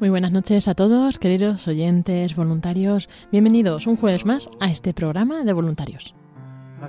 [0.00, 3.08] Muy buenas noches a todos, queridos oyentes, voluntarios.
[3.30, 6.14] Bienvenidos un jueves más a este programa de voluntarios.
[6.80, 6.88] I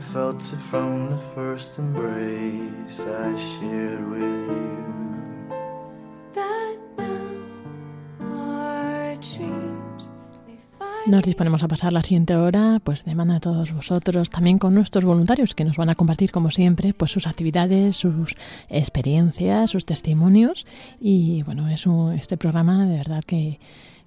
[11.06, 14.74] Nos disponemos a pasar la siguiente hora, pues de mano a todos vosotros, también con
[14.74, 18.36] nuestros voluntarios que nos van a compartir, como siempre, pues sus actividades, sus
[18.70, 20.66] experiencias, sus testimonios.
[21.02, 23.60] Y bueno, es un- este programa de verdad que,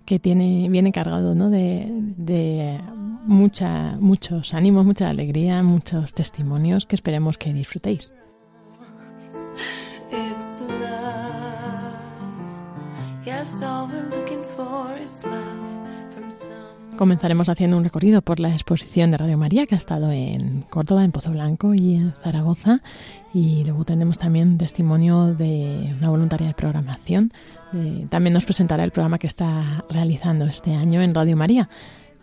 [0.07, 1.51] que tiene, viene cargado ¿no?
[1.51, 1.87] de,
[2.17, 2.81] de
[3.27, 8.11] mucha, muchos ánimos, mucha alegría, muchos testimonios que esperemos que disfrutéis.
[10.11, 10.57] It's
[16.97, 21.05] Comenzaremos haciendo un recorrido por la exposición de Radio María que ha estado en Córdoba,
[21.05, 22.81] en Pozo Blanco y en Zaragoza.
[23.35, 27.33] Y luego tendremos también testimonio de una voluntaria de programación.
[28.09, 31.69] También nos presentará el programa que está realizando este año en Radio María.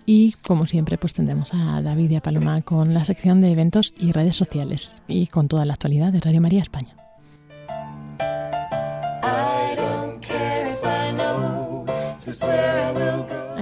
[0.07, 3.93] Y como siempre, pues tendremos a David y a Paloma con la sección de eventos
[3.97, 6.95] y redes sociales y con toda la actualidad de Radio María España.
[9.21, 11.85] I don't care if I know.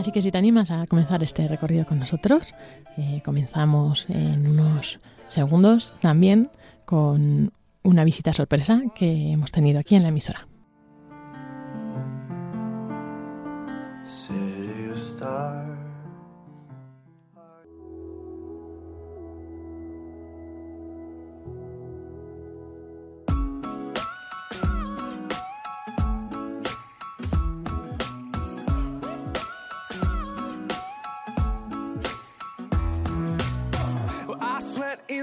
[0.01, 2.55] Así que si te animas a comenzar este recorrido con nosotros,
[2.97, 6.49] eh, comenzamos en unos segundos también
[6.85, 7.53] con
[7.83, 10.47] una visita sorpresa que hemos tenido aquí en la emisora.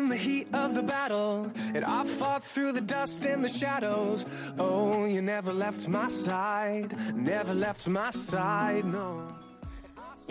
[0.09, 4.25] In the heat of the battle, and I fought through the dust and the shadows.
[4.59, 9.37] Oh, you never left my side, never left my side, no.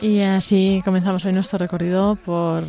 [0.02, 2.64] Y así comenzamos hoy nuestro recorrido por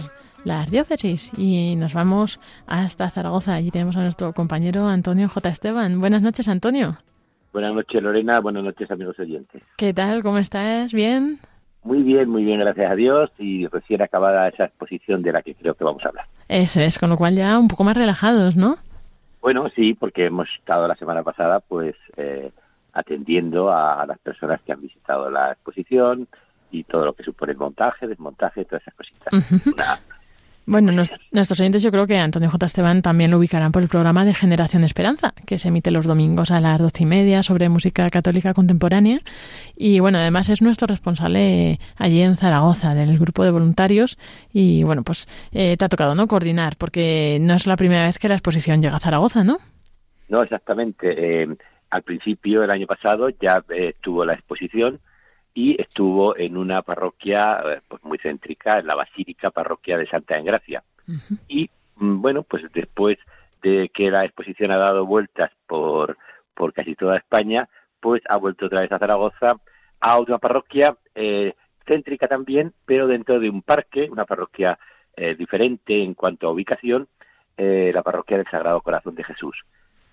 [0.44, 3.54] las diócesis y nos vamos hasta Zaragoza.
[3.54, 5.48] Allí tenemos a nuestro compañero Antonio J.
[5.48, 6.00] Esteban.
[6.00, 6.98] Buenas noches, Antonio.
[7.52, 8.40] Buenas noches, Lorena.
[8.40, 9.62] Buenas noches, amigos oyentes.
[9.76, 10.22] ¿Qué tal?
[10.22, 10.92] ¿Cómo estás?
[10.92, 11.38] ¿Bien?
[11.82, 13.30] Muy bien, muy bien, gracias a Dios.
[13.38, 16.26] Y recién acabada esa exposición de la que creo que vamos a hablar.
[16.48, 18.78] Eso es, con lo cual ya un poco más relajados, ¿no?
[19.40, 22.50] Bueno, sí, porque hemos estado la semana pasada, pues, eh,
[22.92, 26.26] atendiendo a, las personas que han visitado la exposición
[26.70, 29.32] y todo lo que supone el montaje, desmontaje, todas esas cositas.
[29.66, 30.00] Una-
[30.70, 32.66] Bueno, nuestros oyentes yo creo que Antonio J.
[32.66, 36.50] Esteban también lo ubicarán por el programa de Generación Esperanza, que se emite los domingos
[36.50, 39.20] a las doce y media sobre música católica contemporánea.
[39.76, 44.18] Y bueno, además es nuestro responsable allí en Zaragoza, del grupo de voluntarios.
[44.52, 46.28] Y bueno, pues eh, te ha tocado, ¿no?
[46.28, 49.56] Coordinar, porque no es la primera vez que la exposición llega a Zaragoza, ¿no?
[50.28, 51.44] No, exactamente.
[51.44, 51.48] Eh,
[51.88, 55.00] al principio, el año pasado, ya eh, estuvo la exposición
[55.58, 60.38] y estuvo en una parroquia eh, pues muy céntrica, en la Basílica Parroquia de Santa
[60.38, 60.84] Engracia.
[61.48, 63.18] Y mm, bueno, pues después
[63.60, 66.16] de que la exposición ha dado vueltas por,
[66.54, 67.68] por casi toda España,
[67.98, 69.56] pues ha vuelto otra vez a Zaragoza,
[69.98, 74.78] a otra parroquia eh, céntrica también, pero dentro de un parque, una parroquia
[75.16, 77.08] eh, diferente en cuanto a ubicación,
[77.56, 79.56] eh, la parroquia del Sagrado Corazón de Jesús.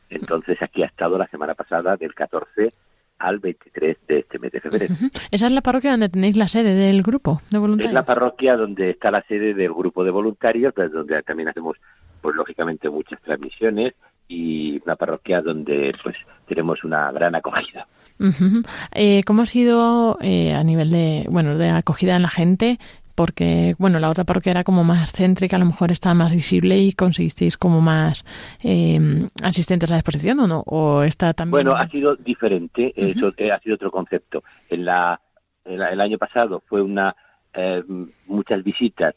[0.10, 2.74] Entonces aquí ha estado la semana pasada del 14
[3.20, 4.94] al 23 de este mes de febrero.
[4.94, 5.10] Ujú.
[5.32, 7.94] Esa es la parroquia donde tenéis la sede del grupo de Es voluntarios.
[7.94, 11.78] la parroquia donde está la sede del grupo de voluntarios, pues, donde también hacemos,
[12.22, 13.94] pues lógicamente, muchas transmisiones
[14.28, 16.16] y una parroquia donde pues
[16.48, 17.88] tenemos una gran acogida.
[18.20, 18.64] Ujú.
[18.94, 22.80] Eh, ¿Cómo ha sido eh, a nivel de, bueno, de acogida en la gente?
[23.16, 26.78] Porque, bueno, la otra parroquia era como más céntrica, a lo mejor estaba más visible
[26.78, 28.26] y conseguisteis como más
[28.62, 29.00] eh,
[29.42, 30.64] asistentes a la exposición, ¿o no?
[30.66, 31.52] ¿O está también...?
[31.66, 34.44] Bueno, ha sido diferente, eso eh, ha sido otro concepto.
[34.70, 35.20] En la,
[35.64, 37.16] en la- el año pasado fue una
[37.54, 37.82] eh,
[38.28, 39.16] muchas visitas,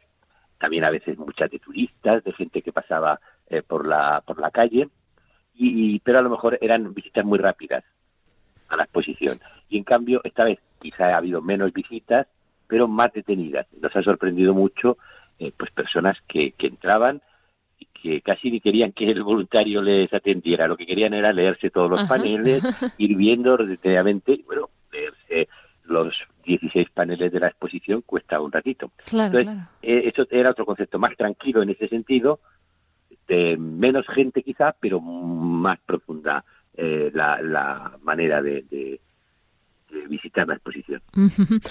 [0.58, 4.52] también a veces muchas de turistas, de gente que pasaba eh, por la por la
[4.52, 4.88] calle,
[5.56, 7.82] y, pero a lo mejor eran visitas muy rápidas
[8.68, 9.38] a la exposición.
[9.68, 12.28] Y en cambio, esta vez quizá ha habido menos visitas,
[12.68, 13.66] pero más detenidas.
[13.80, 14.98] Nos ha sorprendido mucho
[15.38, 17.22] eh, pues personas que, que entraban
[17.78, 21.70] y que casi ni querían que el voluntario les atendiera, lo que querían era leerse
[21.70, 22.62] todos los paneles,
[22.98, 25.48] ir viendo detenidamente, y bueno, leerse
[25.84, 28.90] los 16 paneles de la exposición cuesta un ratito.
[29.10, 29.48] Entonces,
[29.82, 32.40] eh, eso era otro concepto más tranquilo en ese sentido,
[33.26, 36.44] de menos gente quizá, pero más profunda
[36.74, 39.00] eh, la, la, manera de, de,
[40.06, 41.02] visitar la exposición.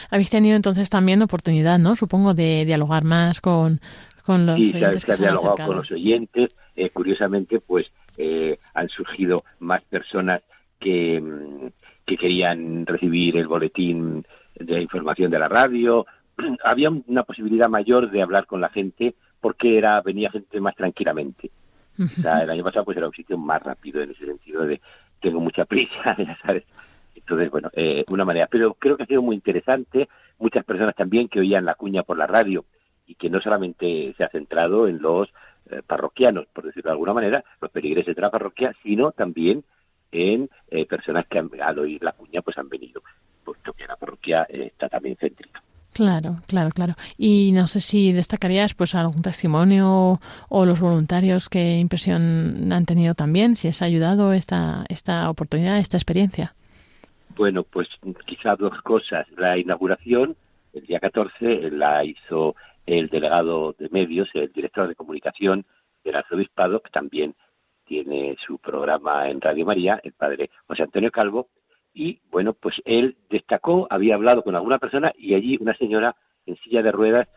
[0.09, 1.95] Habéis tenido entonces también oportunidad, ¿no?
[1.95, 3.79] Supongo, de dialogar más con,
[4.25, 5.09] con los sí, oyentes.
[5.09, 6.55] ha, dialogado con los oyentes.
[6.75, 10.41] Eh, curiosamente, pues eh, han surgido más personas
[10.79, 11.67] que, mm,
[12.05, 14.25] que querían recibir el boletín
[14.55, 16.05] de información de la radio.
[16.63, 21.51] Había una posibilidad mayor de hablar con la gente porque era venía gente más tranquilamente.
[21.99, 24.79] O sea, el año pasado pues era un sitio más rápido en ese sentido de
[25.19, 26.63] tengo mucha prisa, ya sabes.
[27.17, 28.47] Entonces, bueno, eh, una manera.
[28.49, 30.07] Pero creo que ha sido muy interesante.
[30.39, 32.65] Muchas personas también que oían la cuña por la radio
[33.05, 35.29] y que no solamente se ha centrado en los
[35.69, 39.63] eh, parroquianos, por decirlo de alguna manera, los peligreses de la parroquia, sino también
[40.11, 43.01] en eh, personas que al oír la cuña pues han venido,
[43.43, 45.61] puesto que la parroquia está también céntrica.
[45.93, 46.93] Claro, claro, claro.
[47.17, 53.15] Y no sé si destacarías pues algún testimonio o los voluntarios qué impresión han tenido
[53.15, 56.53] también, si es ayudado esta esta oportunidad, esta experiencia.
[57.37, 57.87] Bueno, pues
[58.25, 59.27] quizá dos cosas.
[59.37, 60.35] La inauguración,
[60.73, 62.55] el día 14, la hizo
[62.87, 65.65] el delegado de medios, el director de comunicación
[66.03, 67.35] del arzobispado, que también
[67.85, 71.49] tiene su programa en Radio María, el padre José Antonio Calvo,
[71.93, 76.55] y bueno, pues él destacó, había hablado con alguna persona y allí una señora en
[76.57, 77.27] silla de ruedas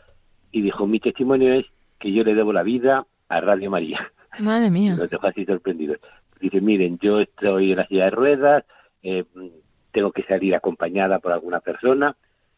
[0.52, 1.66] y dijo, mi testimonio es
[1.98, 4.12] que yo le debo la vida a Radio María.
[4.38, 4.96] Madre mía.
[4.96, 5.98] Los dejó así sorprendidos.
[6.40, 8.64] Dice, miren, yo estoy en la silla de ruedas,
[9.02, 9.24] eh,
[9.90, 12.16] tengo que salir acompañada por alguna persona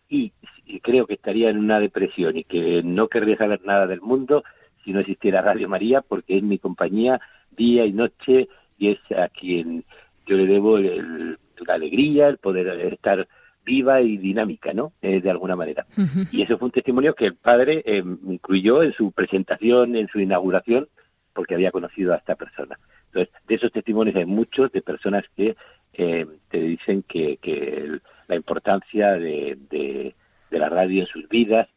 [0.09, 0.33] y,
[0.67, 4.45] y, creo que estaría en una depresión y que no querría saber nada del mundo
[4.85, 7.21] si no existiera Radio María porque es mi compañía
[7.51, 8.49] día y noche
[8.79, 9.85] y es a quien
[10.27, 13.27] yo le debo el, la alegría, el poder estar
[13.65, 14.93] viva y dinámica, ¿no?
[15.03, 15.87] Eh, de alguna manera.
[16.33, 20.19] Y eso fue un testimonio que el padre eh, incluyó en su presentación, en su
[20.21, 20.89] inauguración,
[21.33, 22.79] porque había conocido a esta persona.
[23.13, 25.57] Entonces, de esos testimonios hay muchos de personas que
[25.95, 27.99] eh, te dicen que, que
[28.29, 30.15] la importancia de, de,
[30.51, 31.69] de la radio en sus vidas,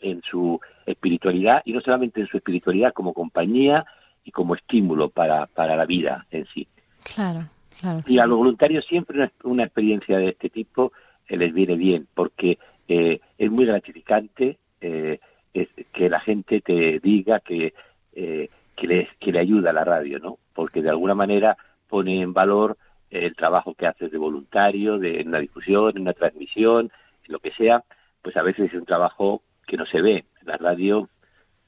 [0.00, 3.86] en su espiritualidad, y no solamente en su espiritualidad, como compañía
[4.24, 6.68] y como estímulo para, para la vida en sí.
[7.14, 7.48] Claro.
[7.80, 10.92] Claro, Y a los voluntarios siempre una, una experiencia de este tipo
[11.28, 12.58] eh, les viene bien, porque
[12.88, 15.20] eh, es muy gratificante eh,
[15.52, 17.74] es que la gente te diga que,
[18.14, 20.38] eh, que, le, que le ayuda a la radio, ¿no?
[20.54, 21.56] Porque de alguna manera
[21.88, 22.76] pone en valor
[23.10, 26.90] el trabajo que haces de voluntario, de en una difusión, en una transmisión,
[27.24, 27.84] en lo que sea,
[28.22, 30.24] pues a veces es un trabajo que no se ve.
[30.42, 31.08] La radio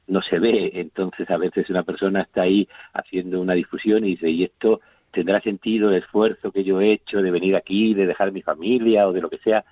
[0.06, 4.30] no se ve, entonces a veces una persona está ahí haciendo una difusión y dice,
[4.30, 4.80] y esto
[5.12, 9.06] tendrá sentido el esfuerzo que yo he hecho de venir aquí, de dejar mi familia
[9.06, 9.64] o de lo que sea.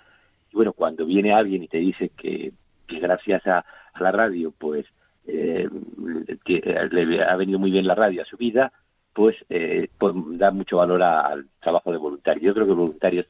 [0.53, 2.53] Y bueno, cuando viene alguien y te dice que,
[2.87, 4.87] que gracias a, a, la radio, pues,
[5.27, 5.69] eh,
[6.91, 8.73] le ha venido muy bien la radio a su vida,
[9.13, 12.45] pues, eh, pues da mucho valor al trabajo de voluntarios.
[12.45, 13.27] Yo creo que voluntarios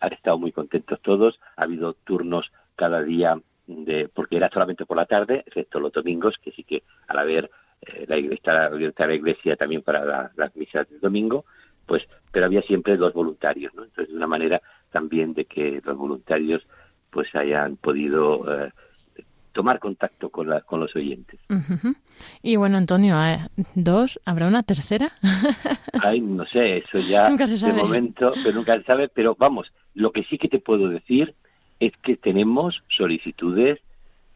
[0.00, 1.40] han estado muy contentos todos.
[1.56, 6.36] Ha habido turnos cada día de, porque era solamente por la tarde, excepto los domingos,
[6.42, 10.54] que sí que al haber eh, la iglesia, abierta la iglesia también para la, las
[10.56, 11.44] misas del domingo,
[11.86, 13.84] pues, pero había siempre dos voluntarios, ¿no?
[13.84, 16.62] Entonces, de una manera también de que los voluntarios
[17.10, 18.72] pues hayan podido eh,
[19.52, 21.38] tomar contacto con, la, con los oyentes.
[21.48, 21.96] Uh -huh.
[22.42, 23.16] Y bueno, Antonio.
[23.74, 24.20] ¿dos?
[24.24, 25.12] ¿Habrá una tercera?
[26.02, 27.74] Ay, no sé, eso ya nunca se sabe.
[27.74, 31.34] de momento, pero nunca se sabe, pero vamos, lo que sí que te puedo decir
[31.80, 33.80] es que tenemos solicitudes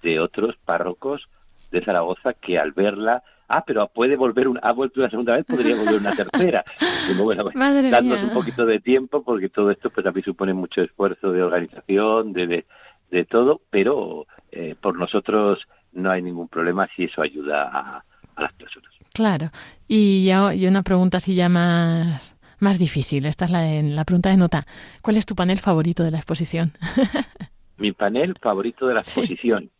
[0.02, 1.28] de otros párrocos
[1.70, 5.44] de Zaragoza que al verla ah, pero puede volver, una, ha vuelto una segunda vez,
[5.44, 6.64] podría volver una tercera.
[7.22, 8.28] Bueno, Madre dándonos mía.
[8.28, 12.46] un poquito de tiempo, porque todo esto pues también supone mucho esfuerzo de organización, de,
[12.46, 12.66] de,
[13.10, 18.04] de todo, pero eh, por nosotros no hay ningún problema si eso ayuda a,
[18.36, 18.90] a las personas.
[19.12, 19.50] Claro.
[19.88, 23.26] Y ya y una pregunta así ya más más difícil.
[23.26, 24.66] Esta es la, la pregunta de nota.
[25.02, 26.72] ¿Cuál es tu panel favorito de la exposición?
[27.78, 29.64] Mi panel favorito de la exposición.
[29.64, 29.70] Sí.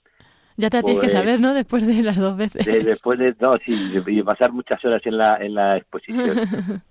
[0.58, 1.52] Ya te tienes pues, que saber, ¿no?
[1.52, 2.64] Después de las dos veces.
[2.64, 6.34] De, después de, no, sí, y pasar muchas horas en la, en la exposición.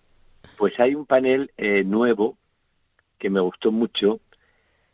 [0.58, 2.38] pues hay un panel eh, nuevo
[3.18, 4.20] que me gustó mucho,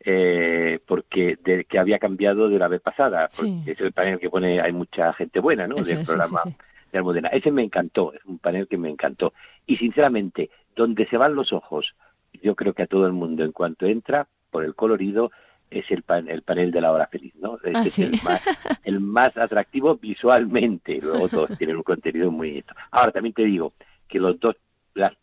[0.05, 3.53] eh, porque de, que había cambiado de la vez pasada, Sí.
[3.58, 5.75] porque es el panel que pone, hay mucha gente buena, ¿no?
[5.77, 6.55] Eso del es, programa sí, sí.
[6.91, 7.29] de Almudena.
[7.29, 9.34] Ese me encantó, es un panel que me encantó.
[9.67, 11.93] Y sinceramente, donde se van los ojos,
[12.41, 15.31] yo creo que a todo el mundo en cuanto entra, por el colorido,
[15.70, 17.58] es el, pan- el panel de la hora feliz, ¿no?
[17.74, 18.41] Ah, es el, más,
[18.84, 21.00] el más atractivo visualmente.
[21.01, 22.63] Luego todos tienen un contenido muy...
[22.91, 23.74] Ahora, también te digo
[24.08, 24.55] que los dos,
[24.96, 25.13] las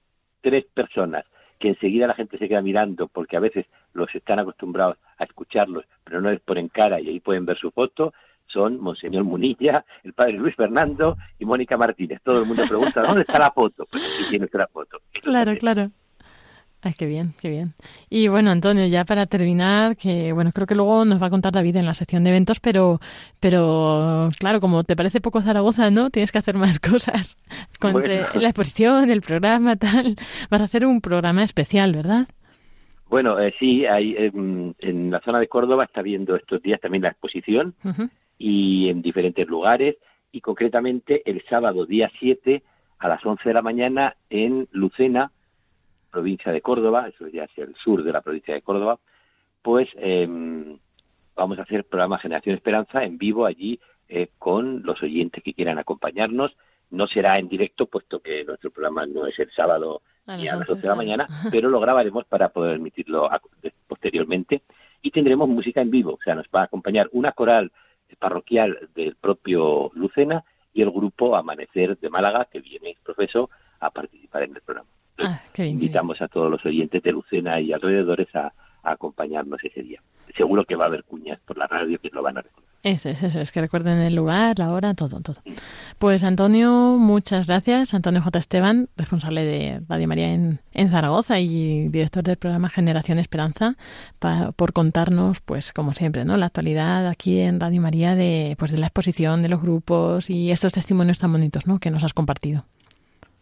[0.41, 1.25] tres personas
[1.59, 5.85] que enseguida la gente se queda mirando porque a veces los están acostumbrados a escucharlos,
[6.05, 8.13] pero no les ponen cara y ahí pueden ver su foto,
[8.47, 12.21] son Monseñor Munilla, el padre Luis Fernando y Mónica Martínez.
[12.23, 13.87] Todo el mundo pregunta, ¿dónde está la foto?
[13.91, 14.99] Pues aquí tiene la foto.
[15.23, 15.91] Claro, claro.
[16.81, 17.75] Ay, qué bien, qué bien.
[18.09, 21.53] Y bueno, Antonio, ya para terminar, que bueno, creo que luego nos va a contar
[21.53, 23.01] David en la sección de eventos, pero,
[23.41, 26.11] pero claro, como te parece poco Zaragoza, ¿no?
[26.11, 27.37] Tienes que hacer más cosas.
[27.81, 28.27] Con Bueno.
[28.35, 30.15] la exposición, el programa, tal.
[30.51, 32.29] Vas a hacer un programa especial, ¿verdad?
[33.11, 37.03] Bueno, eh, sí, hay, em, en la zona de Córdoba está viendo estos días también
[37.03, 37.75] la exposición
[38.39, 39.97] y en diferentes lugares
[40.31, 42.63] y concretamente el sábado día 7
[42.99, 45.33] a las 11 de la mañana en Lucena,
[46.11, 48.99] provincia de Córdoba, eso ya hacia el sur de la provincia de Córdoba,
[49.63, 50.79] pues em,
[51.37, 55.79] vamos a hacer programa Generación Esperanza en vivo allí eh, con los oyentes que quieran
[55.79, 56.57] acompañarnos.
[56.91, 60.57] No será en directo, puesto que nuestro programa no es el sábado A las a
[60.57, 63.41] las 11, 11 de la mañana, pero lo grabaremos para poder emitirlo a-
[63.87, 64.63] posteriormente.
[65.03, 67.71] Y tendremos música en vivo, o sea, nos va a acompañar una coral
[68.19, 73.49] parroquial del propio Lucena y el grupo Amanecer de Málaga, que viene, profesor,
[73.81, 74.89] a participar en el programa.
[75.19, 75.75] Ah, qué bien.
[75.75, 80.01] Invitamos a todos los oyentes de Lucena y alrededores a, a acompañarnos ese día.
[80.37, 82.69] Seguro que va a haber cuñas por la radio que lo van a recordar.
[82.85, 85.41] Eso es, eso es, que recuerden el lugar, la hora, todo, todo.
[85.99, 87.93] Pues Antonio, muchas gracias.
[87.93, 88.39] Antonio J.
[88.39, 93.75] Esteban, responsable de Radio María en, en Zaragoza y director del programa Generación Esperanza,
[94.21, 96.37] pa- por contarnos, pues como siempre, ¿no?
[96.37, 100.53] La actualidad aquí en Radio María de, pues, de la exposición, de los grupos y
[100.53, 101.81] estos testimonios tan bonitos, ¿no?
[101.81, 102.65] Que nos has compartido.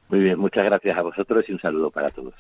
[0.08, 2.34] Muy bien, muchas gracias a vosotros y un saludo para todos.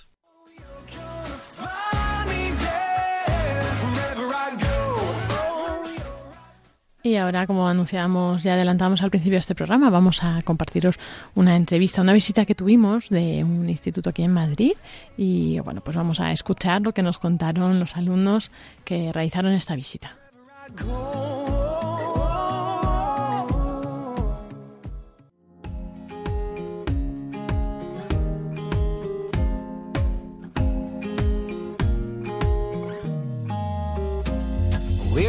[7.06, 10.98] Y ahora, como anunciamos y adelantamos al principio de este programa, vamos a compartiros
[11.36, 14.72] una entrevista, una visita que tuvimos de un instituto aquí en Madrid.
[15.16, 18.50] Y bueno, pues vamos a escuchar lo que nos contaron los alumnos
[18.84, 20.16] que realizaron esta visita.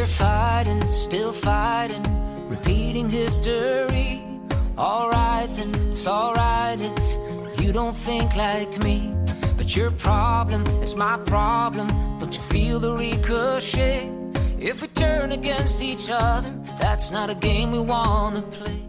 [0.08, 2.04] Fighting, still fighting,
[2.50, 4.24] repeating history.
[4.78, 9.14] Alright then, it's alright if you don't think like me.
[9.58, 11.88] But your problem is my problem.
[12.20, 14.10] Don't you feel the ricochet?
[14.60, 18.87] If we turn against each other, that's not a game we wanna play.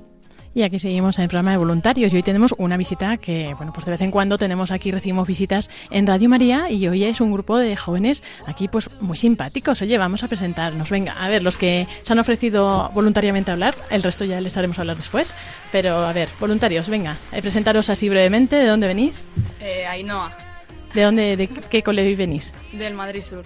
[0.59, 3.73] Y aquí seguimos en el programa de voluntarios y hoy tenemos una visita que, bueno,
[3.73, 7.21] pues de vez en cuando tenemos aquí, recibimos visitas en Radio María y hoy es
[7.21, 9.81] un grupo de jóvenes aquí pues muy simpáticos.
[9.83, 10.91] Oye, vamos a presentarnos.
[10.91, 14.57] Venga, a ver, los que se han ofrecido voluntariamente a hablar, el resto ya les
[14.57, 15.33] haremos hablar después.
[15.71, 19.23] Pero a ver, voluntarios, venga, eh, presentaros así brevemente, ¿de dónde venís?
[19.61, 20.37] Eh, Ainhoa,
[20.93, 22.53] ¿De dónde, de qué colegio venís?
[22.73, 23.45] del Madrid Sur.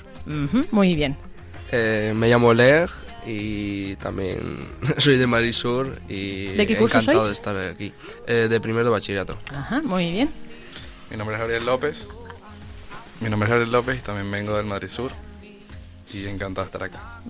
[0.71, 1.14] Muy bien.
[1.73, 2.88] Eh, me llamo Leg
[3.26, 4.67] y también
[4.99, 7.29] soy de Madrid Sur y ¿De qué curso encantado sois?
[7.29, 7.93] de estar aquí.
[8.26, 9.37] Eh, de primero de bachillerato.
[9.55, 10.31] Ajá, muy bien.
[11.11, 12.09] Mi nombre es Gabriel López.
[13.21, 15.12] Mi nombre es Gabriel López y también vengo del Madrid Sur.
[16.12, 17.21] Y encantado de estar acá.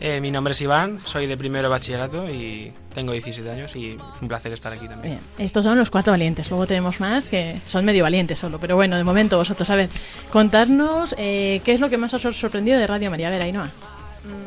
[0.00, 3.90] Eh, mi nombre es Iván, soy de primero de bachillerato y tengo 17 años y
[3.90, 5.14] es un placer estar aquí también.
[5.16, 6.48] Bien, estos son los cuatro valientes.
[6.50, 8.58] Luego tenemos más que son medio valientes solo.
[8.58, 9.88] Pero bueno, de momento vosotros, a ver,
[10.30, 13.28] contarnos eh, qué es lo que más os ha sorprendido de Radio María.
[13.28, 13.70] A ver, Ainhoa.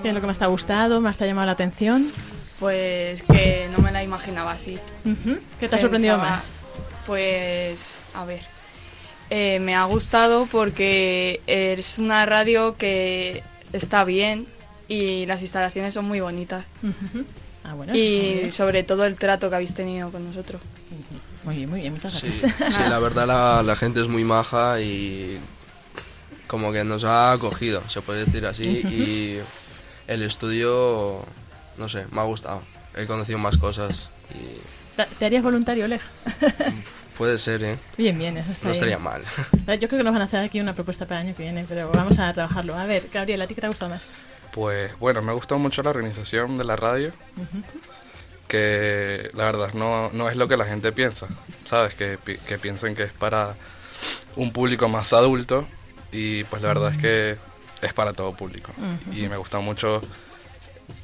[0.02, 2.08] ¿Qué es lo que más te ha gustado, más te ha llamado la atención?
[2.60, 4.78] Pues que no me la imaginaba así.
[5.60, 6.46] ¿Qué te ha sorprendido más?
[7.06, 8.42] Pues, a ver.
[9.30, 14.46] eh, me ha gustado porque es una radio que está bien
[14.88, 16.66] y las instalaciones son muy bonitas.
[17.64, 20.62] Ah, bueno, Y sobre todo el trato que habéis tenido con nosotros.
[21.44, 22.76] Muy bien, muy bien, muchas Sí, gracias.
[22.76, 25.38] sí, la verdad la, la gente es muy maja y
[26.48, 28.64] como que nos ha acogido, se puede decir así.
[28.66, 29.40] Y
[30.08, 31.24] el estudio,
[31.78, 32.62] no sé, me ha gustado.
[32.96, 34.60] He conocido más cosas y
[34.96, 36.02] ¿Te- ¿Te harías voluntario, Oleg?
[37.18, 37.78] puede ser, ¿eh?
[37.98, 38.84] Bien, bien, eso está No bien.
[38.84, 39.24] estaría mal.
[39.80, 41.66] Yo creo que nos van a hacer aquí una propuesta para el año que viene,
[41.68, 42.76] pero vamos a trabajarlo.
[42.76, 44.04] A ver, Gabriel, ¿a ti qué te ha gustado más?
[44.52, 47.12] Pues bueno, me ha gustado mucho la organización de la radio.
[48.48, 51.28] Que la verdad no, no es lo que la gente piensa.
[51.66, 51.96] ¿Sabes?
[51.96, 53.56] Que, pi- que piensen que es para
[54.36, 55.68] un público más adulto.
[56.12, 57.38] Y pues la verdad es que
[57.84, 58.72] es para todo público.
[59.12, 60.02] Y me gusta mucho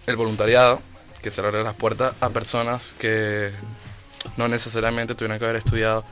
[0.08, 0.82] el voluntariado,
[1.22, 3.52] que se abre las puertas a personas que
[4.38, 6.04] no necesariamente tuvieran que haber estudiado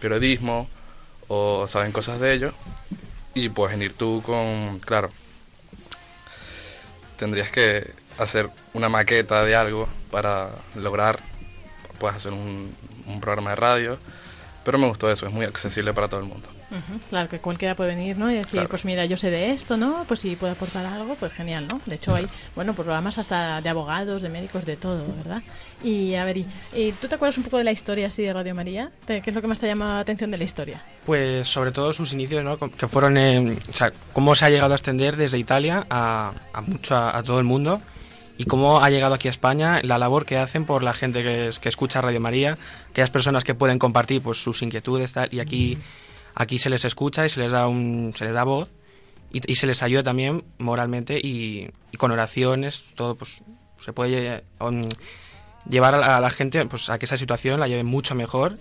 [0.00, 0.68] periodismo
[1.28, 2.52] o saben cosas de ello.
[3.34, 5.10] Y puedes venir tú con, claro,
[7.16, 11.20] tendrías que hacer una maqueta de algo para lograr,
[11.98, 12.74] puedes hacer un
[13.20, 13.98] programa de radio,
[14.66, 16.48] pero me gustó eso, es muy accesible para todo el mundo.
[16.70, 18.30] Ujú, Claro, que cualquiera puede venir, ¿no?
[18.30, 18.68] Y decir, Claro.
[18.68, 20.04] pues mira, yo sé de esto, ¿no?
[20.08, 21.80] Pues si puedo aportar algo, pues genial, ¿no?
[21.86, 25.42] De hecho hay, bueno, programas hasta de abogados, de médicos, de todo, ¿verdad?
[25.82, 28.32] Y a ver, y, y ¿tú te acuerdas un poco de la historia así de
[28.32, 28.90] Radio María?
[29.06, 30.82] ¿Te- ¿Qué es lo que más te ha llamado la atención de la historia?
[31.06, 32.58] Pues sobre todo sus inicios, ¿no?
[32.58, 36.60] Que fueron, en- o sea, cómo se ha llegado a extender desde Italia a, a
[36.62, 37.80] mucho, a, a todo el mundo
[38.38, 41.48] y cómo ha llegado aquí a España, la labor que hacen por la gente que,
[41.48, 42.58] es- que escucha Radio María,
[42.90, 45.78] aquellas personas que pueden compartir pues sus inquietudes tal, y aquí,
[46.34, 48.70] aquí se les escucha y se les da un, se les da voz
[49.32, 53.42] y, y se les ayuda también moralmente y, y con oraciones, todo pues
[53.84, 54.84] se puede um,
[55.68, 58.58] llevar a la, a la gente pues a que esa situación la lleve mucho mejor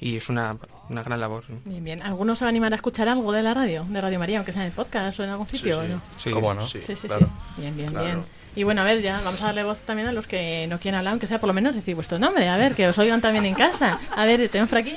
[0.00, 0.56] y es una,
[0.90, 1.44] una gran labor.
[1.64, 2.02] Bien, bien.
[2.02, 4.52] ¿Alguno se va a animar a escuchar algo de la radio, de Radio María, aunque
[4.52, 5.80] sea en el podcast o en algún sitio?
[5.82, 5.86] sí.
[5.90, 6.02] o no?
[6.18, 6.66] Sí, ¿Cómo no?
[6.66, 6.80] sí.
[6.86, 7.26] Sí, sí, Claro.
[7.26, 7.60] sí.
[7.62, 8.04] Bien, bien, Claro.
[8.06, 8.22] bien.
[8.56, 10.96] Y bueno, a ver, ya vamos a darle voz también a los que no quieren
[10.98, 13.44] hablar, aunque sea por lo menos decir vuestro nombre, a ver, que os oigan también
[13.44, 14.00] en casa.
[14.16, 14.94] A ver, tenemos por aquí.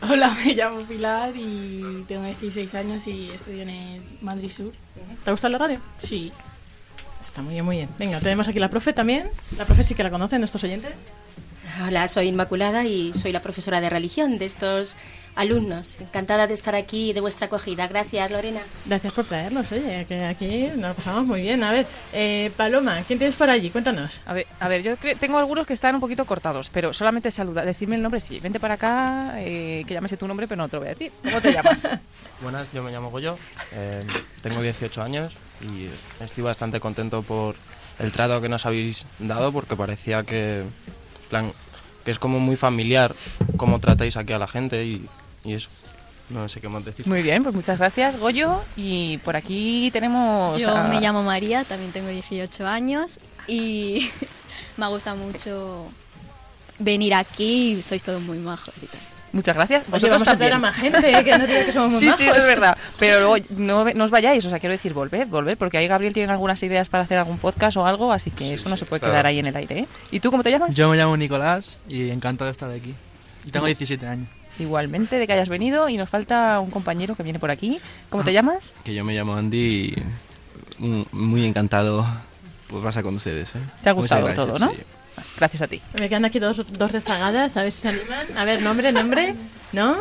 [0.00, 4.72] Hola, me llamo Pilar y tengo 16 años y estudio en el Madrid Sur.
[5.22, 5.78] ¿Te gusta la radio?
[5.98, 6.32] Sí.
[7.26, 7.90] Está muy bien, muy bien.
[7.98, 9.28] Venga, tenemos aquí la profe también.
[9.58, 10.92] La profe sí que la conocen nuestros oyentes.
[11.86, 14.96] Hola, soy Inmaculada y soy la profesora de religión de estos
[15.36, 15.96] alumnos.
[16.00, 17.86] Encantada de estar aquí y de vuestra acogida.
[17.86, 18.60] Gracias, Lorena.
[18.86, 21.62] Gracias por traerlos, oye, que aquí nos lo pasamos muy bien.
[21.62, 23.70] A ver, eh, Paloma, ¿quién tienes por allí?
[23.70, 24.20] Cuéntanos.
[24.26, 27.64] A ver, a ver, yo tengo algunos que están un poquito cortados, pero solamente saluda,
[27.64, 28.40] decirme el nombre, sí.
[28.40, 31.12] Vente para acá, eh, que llámese tu nombre, pero no te lo voy a decir.
[31.22, 31.88] ¿Cómo te llamas?
[32.42, 33.36] Buenas, yo me llamo Goyo,
[33.72, 34.04] eh,
[34.42, 35.88] tengo 18 años y
[36.22, 37.54] estoy bastante contento por
[37.98, 40.64] el trato que nos habéis dado porque parecía que,
[41.30, 41.52] plan,
[42.04, 43.14] que es como muy familiar
[43.56, 45.06] cómo tratáis aquí a la gente y,
[45.44, 45.68] y eso.
[46.30, 47.06] No sé qué más decir.
[47.06, 48.62] Muy bien, pues muchas gracias, Goyo.
[48.76, 50.56] Y por aquí tenemos.
[50.58, 54.10] Yo a- me llamo María, también tengo 18 años y
[54.78, 55.86] me gusta mucho
[56.78, 59.00] venir aquí y sois todos muy majos y tal.
[59.32, 59.82] Muchas gracias.
[59.82, 60.54] Oye, Vosotros vamos a traer también.
[60.54, 61.24] a más gente, ¿eh?
[61.24, 62.38] que no que somos muy Sí, sí, eso majos.
[62.38, 62.78] es verdad.
[63.00, 66.12] Pero luego no, no os vayáis, o sea, quiero decir, volved, volved, porque ahí Gabriel
[66.14, 69.00] tiene algunas ideas para hacer algún podcast o algo, así que eso no se puede
[69.00, 69.12] claro.
[69.14, 69.80] quedar ahí en el aire.
[69.80, 69.86] ¿eh?
[70.12, 70.74] ¿Y tú cómo te llamas?
[70.76, 72.94] Yo me llamo Nicolás y encantado de estar aquí.
[73.44, 74.28] Y tengo 17 años.
[74.58, 77.80] Igualmente, de que hayas venido y nos falta un compañero que viene por aquí.
[78.08, 78.74] ¿Cómo te llamas?
[78.84, 79.94] Que yo me llamo Andy
[80.78, 82.06] y muy encantado
[82.68, 83.54] pues pasar con ustedes.
[83.56, 83.60] ¿eh?
[83.82, 84.72] Te ha gustado gracias, todo, ¿no?
[84.72, 84.80] sí.
[85.36, 85.80] Gracias a ti.
[86.00, 88.26] Me quedan aquí dos, dos rezagadas, a ver si se animan.
[88.36, 89.34] A ver, nombre, nombre,
[89.72, 89.96] ¿no?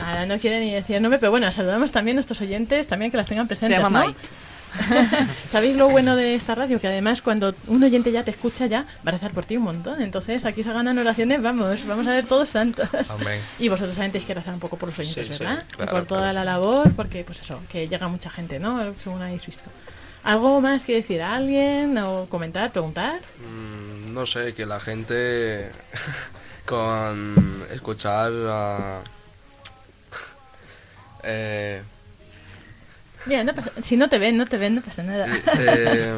[0.00, 3.16] Ahora no quieren ni decir nombre, pero bueno, saludamos también a nuestros oyentes, también que
[3.16, 4.06] las tengan presentes, llama ¿no?
[4.06, 4.14] Mai.
[5.50, 6.80] ¿Sabéis lo bueno de esta radio?
[6.80, 9.64] Que además cuando un oyente ya te escucha ya, va a rezar por ti un
[9.64, 10.00] montón.
[10.02, 12.88] Entonces aquí se ganan oraciones, vamos, vamos a ver todos santos.
[13.08, 13.40] Amén.
[13.58, 15.64] Y vosotros también tenéis que rezar un poco por los oyentes, Sí, sí, ¿verdad?
[15.68, 16.34] claro, y por toda claro.
[16.34, 18.94] la labor, porque pues eso, que llega mucha gente, ¿no?
[19.02, 19.70] Según habéis visto.
[20.24, 23.20] ¿Algo más que decir a alguien o comentar, preguntar?
[23.48, 25.70] Mm, no sé, que la gente
[26.66, 29.00] con escuchar a...
[31.22, 31.82] eh,
[33.26, 35.26] Bien, no pasa- si no te ven, no te ven, no pasa nada.
[35.58, 36.14] eh,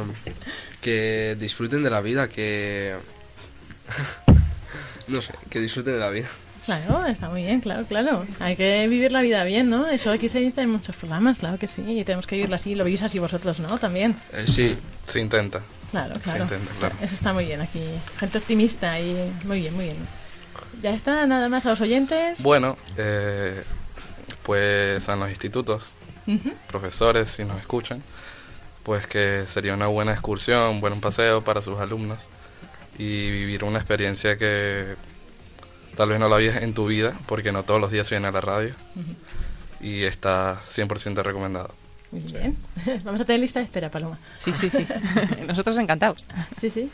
[0.80, 2.94] que disfruten de la vida, que...
[5.08, 6.28] no sé, que disfruten de la vida.
[6.64, 8.26] Claro, está muy bien, claro, claro.
[8.40, 9.86] Hay que vivir la vida bien, ¿no?
[9.88, 11.82] Eso aquí se dice en muchos programas, claro que sí.
[11.86, 13.78] Y tenemos que vivirla así, lo vivís así vosotros, ¿no?
[13.78, 14.14] También.
[14.34, 14.76] Eh, sí.
[15.06, 15.62] Se intenta.
[15.90, 16.42] Claro, Se claro.
[16.44, 16.94] intenta, claro.
[17.00, 17.80] Eso está muy bien aquí.
[18.20, 19.96] Gente optimista y muy bien, muy bien.
[20.82, 22.38] Ya está, nada más a los oyentes.
[22.42, 23.62] Bueno, eh,
[24.42, 25.92] pues a los institutos,
[26.28, 26.52] Ujú.
[26.68, 28.02] profesores, si nos escuchan,
[28.82, 32.28] pues que sería una buena excursión, un buen paseo para sus alumnos
[32.98, 34.94] y vivir una experiencia que
[35.96, 38.28] tal vez no la vives en tu vida, porque no todos los días se viene
[38.28, 38.74] a la radio
[39.80, 41.74] y está 100% recomendado.
[42.10, 42.56] Muy bien.
[43.04, 44.18] Vamos a tener lista de espera, Paloma.
[44.38, 44.86] Sí, sí, sí.
[45.46, 46.26] Nosotros encantados.
[46.60, 46.90] Sí, sí.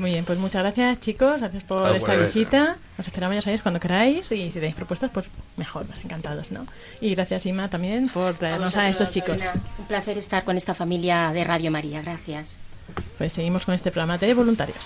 [0.00, 2.78] Muy bien, pues muchas gracias chicos, gracias por esta visita.
[2.98, 5.26] Os esperamos, ya sabéis, cuando queráis y si tenéis propuestas, pues
[5.58, 6.64] mejor, más encantados, ¿no?
[7.02, 9.36] Y gracias Ima también por traernos a, estos chicos.
[9.78, 12.00] Un placer estar con esta familia de Radio María.
[12.00, 12.58] Gracias.
[13.18, 14.78] Pues seguimos con este programa de voluntarios.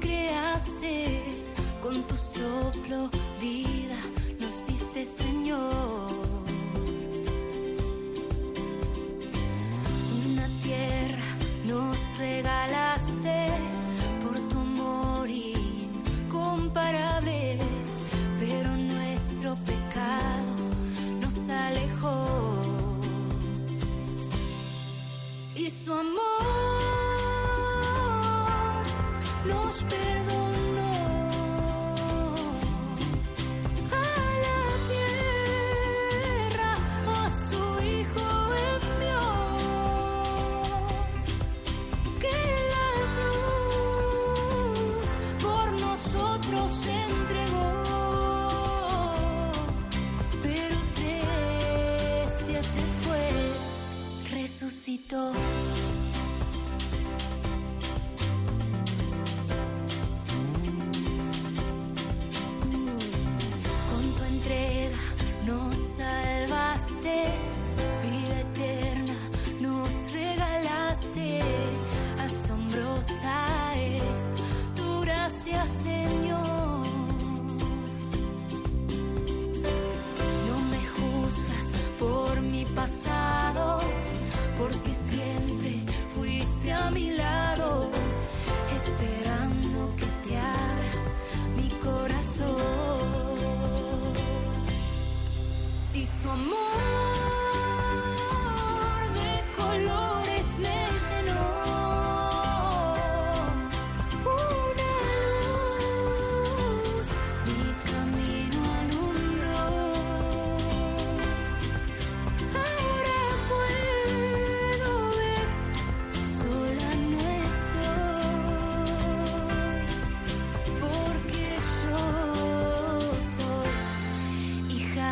[0.00, 1.22] Creaste.
[1.82, 3.08] Con tu soplo
[3.40, 3.96] vida
[4.40, 6.10] nos diste Señor.
[10.26, 11.22] Una tierra
[11.64, 13.46] nos regalaste
[14.22, 17.58] por tu amor incomparable
[18.38, 20.57] pero nuestro pecado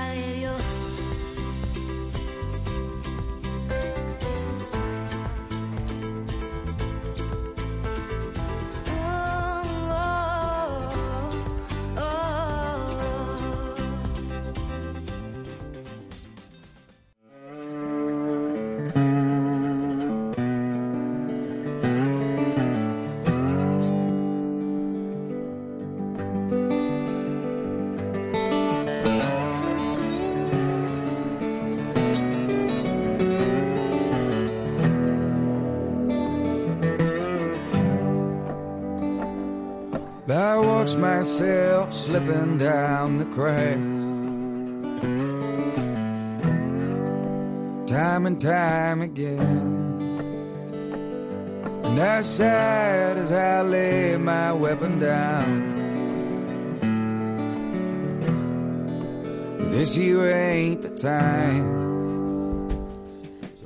[0.05, 0.36] de
[40.97, 43.77] I myself slipping down the cracks.
[47.87, 50.01] Time and time again.
[51.85, 55.75] And as sad as I lay my weapon down.
[59.71, 61.76] This here ain't the time.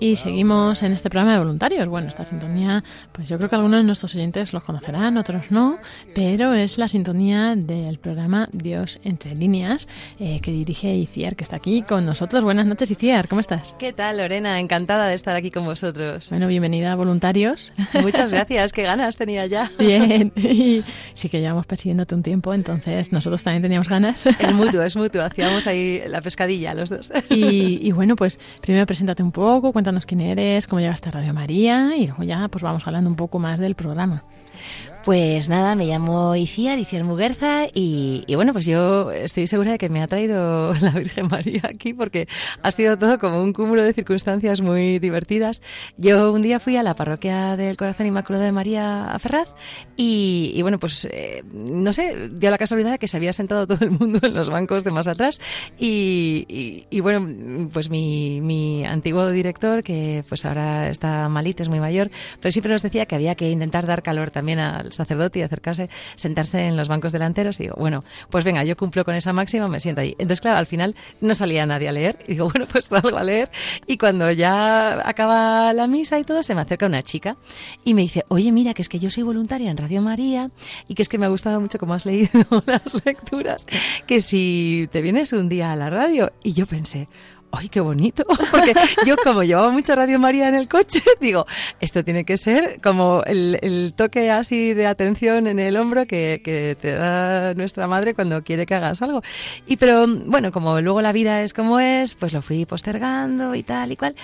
[0.03, 1.87] Y seguimos en este programa de voluntarios.
[1.87, 2.83] Bueno, esta sintonía,
[3.13, 5.77] pues yo creo que algunos de nuestros oyentes los conocerán, otros no,
[6.15, 11.57] pero es la sintonía del programa Dios entre líneas eh, que dirige Iciar, que está
[11.57, 12.43] aquí con nosotros.
[12.43, 13.77] Buenas noches, Iciar, ¿cómo estás?
[13.79, 14.59] ¿Qué tal, Lorena?
[14.59, 16.31] Encantada de estar aquí con vosotros.
[16.31, 17.75] Bueno, bienvenida a Voluntarios.
[18.01, 19.71] Muchas gracias, qué ganas tenía ya.
[19.79, 20.83] Bien, y
[21.13, 24.25] sí que llevamos persiguiéndote un tiempo, entonces nosotros también teníamos ganas.
[24.25, 25.21] Es mutuo, es mutuo.
[25.21, 27.13] Hacíamos ahí la pescadilla los dos.
[27.29, 31.35] Y, y bueno, pues primero preséntate un poco, cuéntanos quién eres, cómo llegaste a Radio
[31.35, 34.22] María y luego ya pues vamos hablando un poco más del programa.
[35.05, 39.89] Pues nada, me llamo Iciar, Iciar Muguerza, y, bueno, pues yo estoy segura de que
[39.89, 42.29] me ha traído la Virgen María aquí porque
[42.63, 45.63] ha sido todo como un cúmulo de circunstancias muy divertidas.
[45.97, 49.49] Yo un día fui a la parroquia del Corazón Inmaculado de María a Ferraz
[49.97, 53.79] y, bueno, pues eh, no sé, dio la casualidad de que se había sentado todo
[53.81, 55.41] el mundo en los bancos de más atrás
[55.79, 62.11] y, bueno, pues mi, mi antiguo director, que pues ahora está malito, es muy mayor,
[62.39, 64.61] pero siempre nos decía que había que intentar dar calor también
[64.92, 69.05] sacerdote y acercarse, sentarse en los bancos delanteros y digo, bueno, pues venga, yo cumplo
[69.05, 70.11] con esa máxima, me siento ahí.
[70.12, 73.24] Entonces, claro, al final no salía nadie a leer y digo, bueno, pues salgo a
[73.24, 73.50] leer
[73.87, 77.37] y cuando ya acaba la misa y todo, se me acerca una chica
[77.85, 80.50] y me dice, oye, mira, que es que yo soy voluntaria en Radio María
[80.88, 82.31] y que es que me ha gustado mucho como has leído
[82.66, 83.66] las lecturas,
[84.07, 87.09] que si te vienes un día a la radio y yo pensé,
[87.53, 88.25] ¡ay, qué bonito!
[88.51, 88.75] Porque
[89.07, 91.47] yo como llevaba mucho Radio María en el coche, digo,
[91.81, 96.41] esto tiene que ser como el, el toque así de atención en el hombro que,
[96.45, 99.23] que, te da nuestra madre cuando quiere que hagas algo.
[99.67, 103.63] Y pero, bueno, como luego la vida es como es, pues lo fui postergando y
[103.63, 104.15] tal y cual.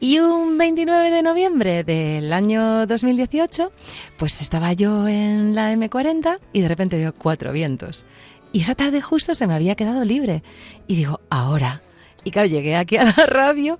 [0.00, 3.72] Y un 29 de noviembre del año 2018,
[4.16, 8.06] pues estaba yo en la M40 y de repente veo cuatro vientos.
[8.52, 10.42] Y esa tarde justo se me había quedado libre.
[10.86, 11.82] Y digo, ahora.
[12.26, 13.78] Y claro, llegué aquí a la radio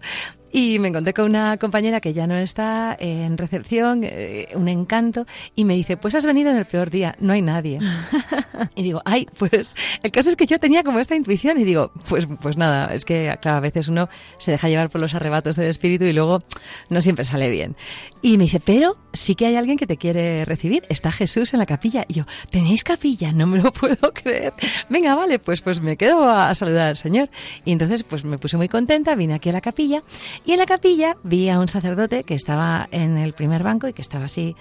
[0.52, 5.26] y me encontré con una compañera que ya no está en recepción, eh, un encanto,
[5.56, 7.80] y me dice, pues has venido en el peor día, no hay nadie.
[8.76, 11.90] y digo, ay, pues el caso es que yo tenía como esta intuición y digo,
[12.08, 15.56] pues, pues nada, es que claro, a veces uno se deja llevar por los arrebatos
[15.56, 16.40] del espíritu y luego
[16.88, 17.74] no siempre sale bien.
[18.26, 21.60] Y me dice, pero sí que hay alguien que te quiere recibir, está Jesús en
[21.60, 22.04] la capilla.
[22.08, 23.30] Y yo, ¿tenéis capilla?
[23.30, 24.52] No me lo puedo creer.
[24.88, 27.30] Venga, vale, pues, pues me quedo a, saludar al Señor.
[27.64, 30.02] Y entonces pues me puse muy contenta, vine aquí a la capilla
[30.44, 33.92] y en la capilla vi a un sacerdote que estaba en el primer banco y
[33.92, 34.56] que estaba así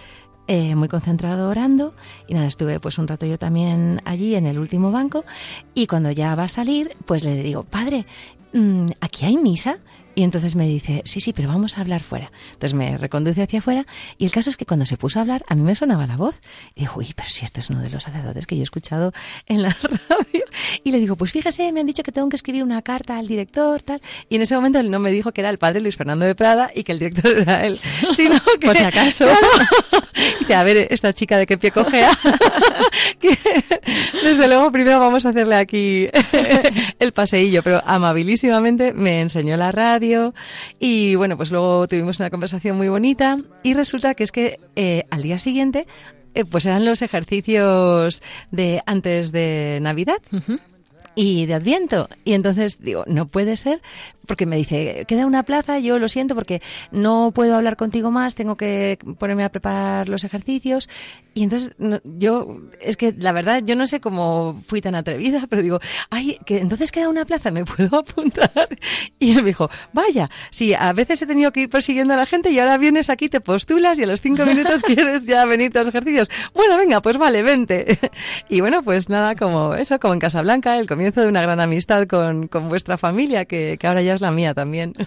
[0.46, 1.96] eh, muy concentrado orando
[2.28, 5.26] y nada, estuve pues un rato yo también allí en el último banco
[5.74, 8.06] y cuando ya va a salir pues le digo, padre,
[8.54, 9.80] mm, ¿aquí hay misa?
[10.16, 12.32] Y entonces me dice, sí, sí, pero vamos a hablar fuera.
[12.54, 13.86] Entonces me reconduce hacia afuera
[14.18, 16.16] y el caso es que cuando se puso a hablar a mí me sonaba la
[16.16, 16.40] voz.
[16.74, 19.12] Y digo, uy, pero si este es uno de los sacerdotes que yo he escuchado
[19.46, 19.70] en la
[20.10, 20.46] radio.
[20.86, 23.28] Y le digo, pues fíjese, me han dicho que tengo que escribir una carta al
[23.28, 24.02] director, tal.
[24.30, 26.34] Y en ese momento él no me dijo que era el padre Luis Fernando de
[26.34, 27.78] Prada y que el director era él,
[28.16, 28.68] sino que...
[28.68, 29.26] Por si acaso.
[30.40, 32.18] Dice, a ver, esta chica de qué pie cojea.
[33.20, 33.38] que,
[34.24, 36.08] desde luego, primero vamos a hacerle aquí
[37.00, 40.05] el paseillo, pero amabilísimamente me enseñó la radio
[40.80, 45.04] y bueno, pues luego tuvimos una conversación muy bonita y resulta que es que eh,
[45.10, 45.88] al día siguiente
[46.36, 50.18] eh, pues eran los ejercicios de antes de Navidad.
[51.18, 52.10] Y de Adviento.
[52.26, 53.82] Y entonces digo, no puede ser,
[54.26, 56.62] porque me dice, queda una plaza, yo lo siento porque
[56.92, 60.90] no puedo hablar contigo más, tengo que ponerme a preparar los ejercicios.
[61.34, 65.48] Y entonces no, yo, es que la verdad, yo no sé cómo fui tan atrevida,
[65.50, 68.70] pero digo, ay, que entonces queda una plaza, ¿me puedo apuntar?
[69.20, 72.26] Y él me dijo, vaya, sí, a veces he tenido que ir persiguiendo a la
[72.26, 75.80] gente y ahora vienes aquí, te postulas y a los cinco minutos quieres ya venirte
[75.80, 76.30] a los ejercicios.
[76.54, 78.00] Bueno, venga, pues vale, vente.
[78.50, 82.08] Y bueno, pues nada, como eso, como en Casablanca, el comienzo de una gran amistad
[82.08, 84.94] con, con vuestra familia, que, que ahora ya es la mía también.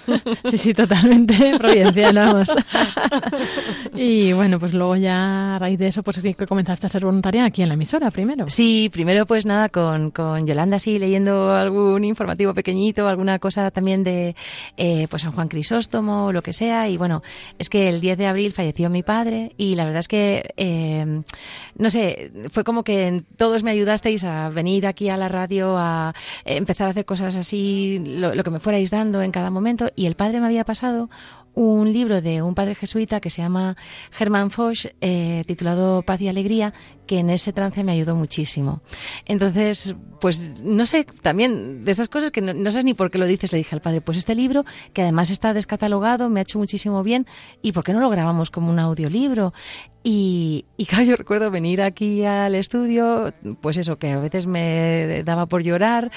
[0.50, 2.48] Sí, sí, totalmente providencial, vamos.
[3.94, 7.44] Y bueno, pues luego ya a raíz de eso, pues que comenzaste a ser voluntaria
[7.44, 8.48] aquí en la emisora primero.
[8.48, 14.04] Sí, primero pues nada, con, con Yolanda sí, leyendo algún informativo pequeñito, alguna cosa también
[14.04, 14.36] de
[14.76, 16.88] eh, pues San Juan Crisóstomo o lo que sea.
[16.88, 17.22] Y bueno,
[17.58, 21.22] es que el 10 de abril falleció mi padre y la verdad es que, eh,
[21.76, 26.14] no sé, fue como que todos me ayudasteis a venir aquí a la radio, a
[26.44, 29.90] empezar a hacer cosas así, lo, lo que me fuerais dando en cada momento.
[29.94, 31.08] Y el padre me había pasado
[31.54, 33.76] un libro de un padre jesuita que se llama
[34.11, 36.74] Germán Foch, eh, titulado Paz y Alegría,
[37.08, 38.82] que en ese trance me ayudó muchísimo.
[39.24, 43.18] Entonces, pues no sé, también de estas cosas que no, no, sabes ni por qué
[43.18, 46.42] lo dices, le dije al padre, pues este libro, que además está descatalogado, me ha
[46.42, 47.26] hecho muchísimo bien,
[47.62, 49.54] ¿y por qué no lo grabamos como un audiolibro?
[50.04, 55.22] Y, y claro, yo recuerdo venir aquí al estudio, pues eso, que a veces me
[55.24, 56.10] daba por llorar,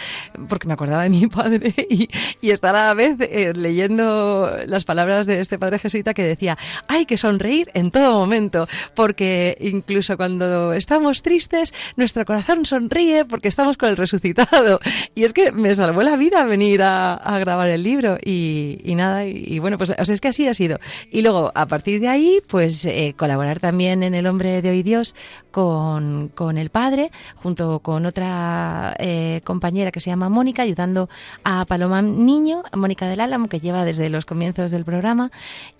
[0.47, 2.07] porque me acordaba de mi padre, y,
[2.41, 6.57] y estar a la vez eh, leyendo las palabras de este padre jesuita que decía,
[6.87, 13.47] hay que sonreír en todo momento, porque incluso cuando estamos tristes, nuestro corazón sonríe porque
[13.47, 14.79] estamos con el resucitado.
[15.13, 19.43] Y es que me salvó la vida venir a, grabar el libro, y, nada, y,
[19.45, 20.79] y, bueno, pues o sea, es que así ha sido.
[21.11, 24.83] Y luego, a partir de ahí, pues eh, colaborar también en El hombre de hoy
[24.83, 25.15] Dios
[25.51, 31.09] con, con el padre, junto con otra eh, compañera que se llama Mónica, ayudando
[31.43, 35.31] a Paloma Niño, Mónica del Álamo, que lleva desde los comienzos del programa.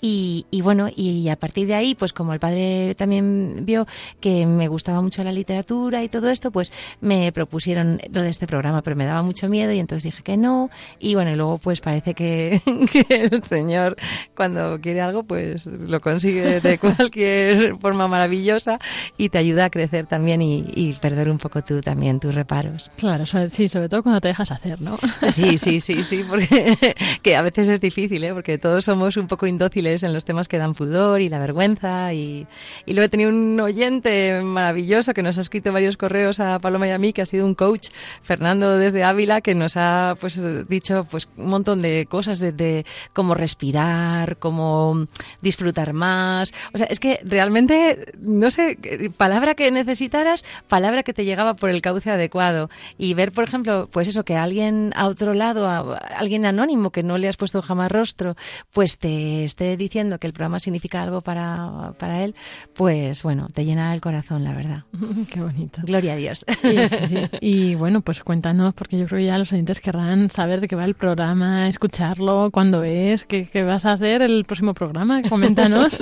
[0.01, 3.87] Y, y bueno, y a partir de ahí, pues como el padre también vio
[4.19, 8.47] que me gustaba mucho la literatura y todo esto, pues me propusieron lo de este
[8.47, 10.69] programa, pero me daba mucho miedo y entonces dije que no.
[10.99, 13.95] Y bueno, y luego pues parece que, que el Señor
[14.35, 18.79] cuando quiere algo, pues lo consigue de cualquier forma maravillosa
[19.17, 22.91] y te ayuda a crecer también y, y, perder un poco tú también tus reparos.
[22.97, 24.97] Claro, sí, sobre todo cuando te dejas hacer, ¿no?
[25.29, 26.77] Sí, sí, sí, sí, porque
[27.21, 28.33] que a veces es difícil, ¿eh?
[28.33, 32.13] porque todos somos un poco indóciles en los temas que dan pudor y la vergüenza
[32.13, 32.47] y,
[32.85, 36.87] y luego he tenido un oyente maravilloso que nos ha escrito varios correos a Paloma
[36.87, 37.89] y a mí, que ha sido un coach,
[38.21, 42.85] Fernando desde Ávila, que nos ha pues dicho pues un montón de cosas de, de
[43.13, 45.07] cómo respirar, cómo
[45.41, 48.77] disfrutar más, o sea, es que realmente no sé,
[49.17, 52.69] palabras hora que necesitaras, palabra que te llegaba por el cauce adecuado.
[52.97, 57.03] Y ver, por ejemplo, pues eso, que alguien a otro lado, a- alguien anónimo que
[57.03, 58.35] no le has puesto jamás rostro,
[58.71, 62.33] pues te esté diciendo que el programa significa algo para, para él,
[62.73, 64.83] pues bueno, te llena el corazón, la verdad.
[65.29, 65.81] Qué bonito.
[65.83, 66.45] Gloria a Dios.
[66.61, 67.37] Sí, sí, sí.
[67.41, 70.75] Y bueno, pues cuéntanos, porque yo creo que ya los oyentes querrán saber de qué
[70.77, 75.21] va el programa, escucharlo, cuándo es, qué, qué vas a hacer el próximo programa.
[75.27, 75.91] Coméntanos.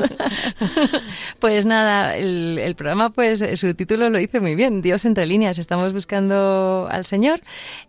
[1.39, 5.57] Pues nada, el, el programa, pues su título lo dice muy bien, Dios entre líneas.
[5.57, 7.41] Estamos buscando al Señor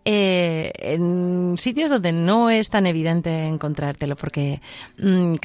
[0.05, 4.61] eh, en sitios donde no es tan evidente encontrártelo, porque
[4.97, 5.35] mm,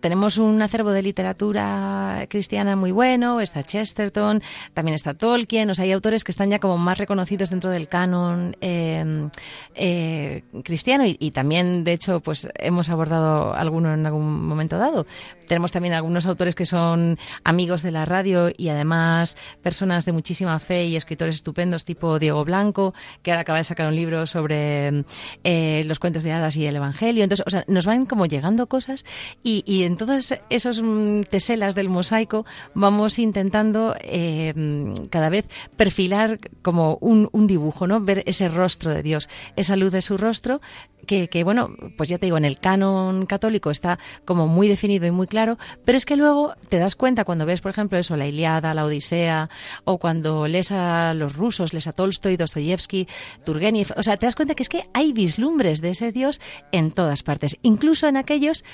[0.00, 4.42] tenemos un acervo de literatura cristiana muy bueno, está Chesterton,
[4.74, 7.88] también está Tolkien, o sea, hay autores que están ya como más reconocidos dentro del
[7.88, 9.28] canon eh,
[9.74, 15.06] eh, cristiano y, y también, de hecho, pues hemos abordado alguno en algún momento dado.
[15.46, 20.58] Tenemos también algunos autores que son amigos de la radio y además personas de muchísima
[20.58, 25.04] fe y escritores estupendos tipo Diego Blanco, que ahora acaba de sacar un libro sobre
[25.44, 27.22] eh, los cuentos de hadas y el Evangelio.
[27.22, 29.04] Entonces, o sea, nos van como llegando cosas
[29.42, 36.38] y, y en todos esos mm, teselas del mosaico vamos intentando mm, cada vez perfilar
[36.62, 38.00] como un, un dibujo, ¿no?
[38.00, 40.60] Ver ese rostro de Dios, esa luz de su rostro
[41.06, 45.06] que, que, bueno, pues ya te digo, en el canon católico está como muy definido
[45.06, 45.35] y muy claro,
[45.84, 48.84] pero es que luego te das cuenta cuando ves, por ejemplo, eso, la Iliada, la
[48.84, 49.48] Odisea,
[49.84, 53.06] o cuando lees a los rusos, lees a Tolstoy, Dostoyevsky,
[53.44, 56.40] Turgenev, o sea, te das cuenta que es que hay vislumbres de ese Dios
[56.72, 58.64] en todas partes, incluso en aquellos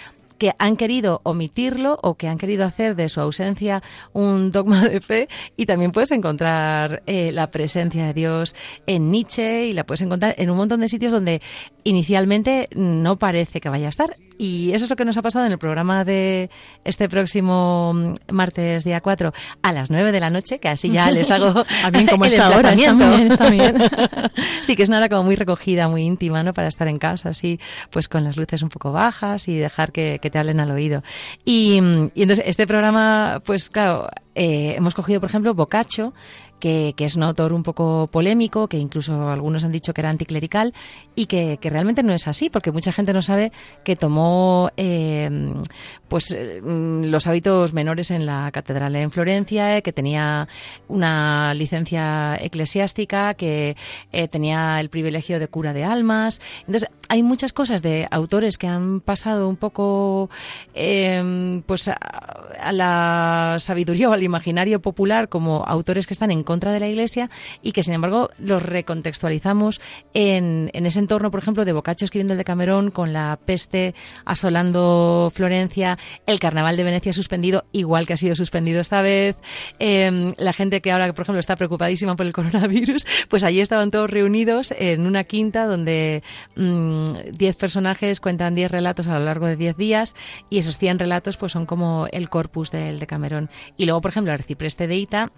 [0.43, 3.81] que han querido omitirlo o que han querido hacer de su ausencia
[4.13, 8.57] un dogma de fe y también puedes encontrar eh, la presencia de Dios
[8.89, 11.41] en Nietzsche y la puedes encontrar en un montón de sitios donde
[11.85, 14.17] inicialmente no parece que vaya a estar.
[14.39, 16.51] Y eso es lo que nos ha pasado en el programa de
[16.85, 21.13] este próximo mm, martes día 4 a las 9 de la noche, que así ya
[21.13, 23.07] les hago bien, como el está ahora, está emplazamiento.
[23.07, 24.31] muy bien, está bien.
[24.63, 26.53] sí, que es una hora como muy recogida, muy íntima, ¿no?
[26.53, 30.19] Para estar en casa, así, pues con las luces un poco bajas y dejar que,
[30.21, 31.05] que te hablen al oído.
[31.45, 36.15] Y, mm, y entonces, este programa, pues claro, eh, hemos cogido, por ejemplo, Boccaccio,
[36.59, 40.73] que, es un autor un poco polémico, que incluso algunos han dicho que era anticlerical
[41.17, 43.51] y que, realmente no es así, porque mucha gente no sabe
[43.85, 45.55] que tomó eh,
[46.09, 50.49] pues eh, mm, los hábitos menores en la catedral en Florencia, que tenía
[50.89, 53.77] una licencia eclesiástica, que
[54.31, 56.41] tenía el privilegio de cura de almas.
[56.61, 60.31] Entonces, hay muchas cosas de autores que han pasado un poco
[60.73, 66.43] eh, pues a, a la sabiduría o al imaginario popular como autores que están en
[66.43, 67.29] contra de la Iglesia
[67.61, 69.83] y que sin embargo los recontextualizamos
[70.15, 73.95] en, en ese entorno, por ejemplo, de Boccaccio escribiendo el de Camerón con la peste
[74.25, 79.37] asolando Florencia, el carnaval de Venecia suspendido, igual que ha sido suspendido esta vez,
[79.79, 83.91] eh, la gente que ahora, por ejemplo, está preocupadísima por el coronavirus, pues allí estaban
[83.91, 86.23] todos reunidos en una quinta donde
[86.57, 87.02] mm,
[87.33, 90.15] 10 personajes cuentan 10 relatos a lo largo de 10 días
[90.51, 93.51] y esos 100 relatos pues son como el corpus del de Camerón.
[93.77, 95.33] Y luego, por ejemplo, arcipreste de Ita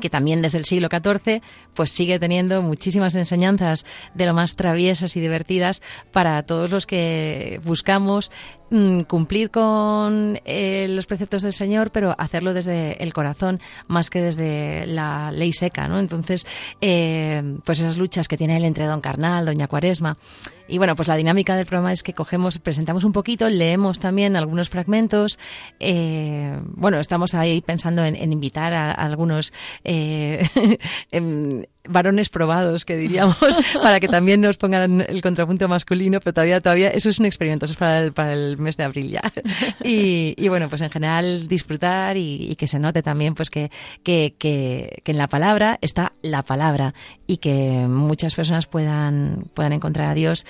[0.00, 1.42] que también desde el siglo XIV
[1.74, 3.84] pues sigue teniendo muchísimas enseñanzas
[4.14, 8.32] de lo más traviesas y divertidas para todos los que buscamos
[8.70, 14.22] mm, cumplir con eh, los preceptos del Señor, pero hacerlo desde el corazón más que
[14.22, 15.98] desde la ley seca, ¿no?
[15.98, 16.46] Entonces,
[16.80, 20.16] eh, pues esas luchas que tiene él entre Don Carnal, Doña Cuaresma.
[20.70, 24.36] Y bueno, pues la dinámica del programa es que cogemos, presentamos un poquito, leemos también
[24.36, 25.38] algunos fragmentos.
[25.80, 29.52] eh, bueno, estamos ahí pensando en, en invitar a, a algunos
[29.84, 30.48] eh,
[31.10, 33.36] em, varones probados, que diríamos,
[33.82, 37.64] para que también nos pongan el contrapunto masculino, pero todavía, todavía, eso es un experimento,
[37.64, 39.22] eso es para el, para el mes de abril ya.
[39.82, 43.70] Y, y bueno, pues en general disfrutar y, y que se note también pues que,
[44.02, 46.94] que, que, que en la palabra está la palabra
[47.26, 50.46] y que muchas personas puedan, puedan encontrar a Dios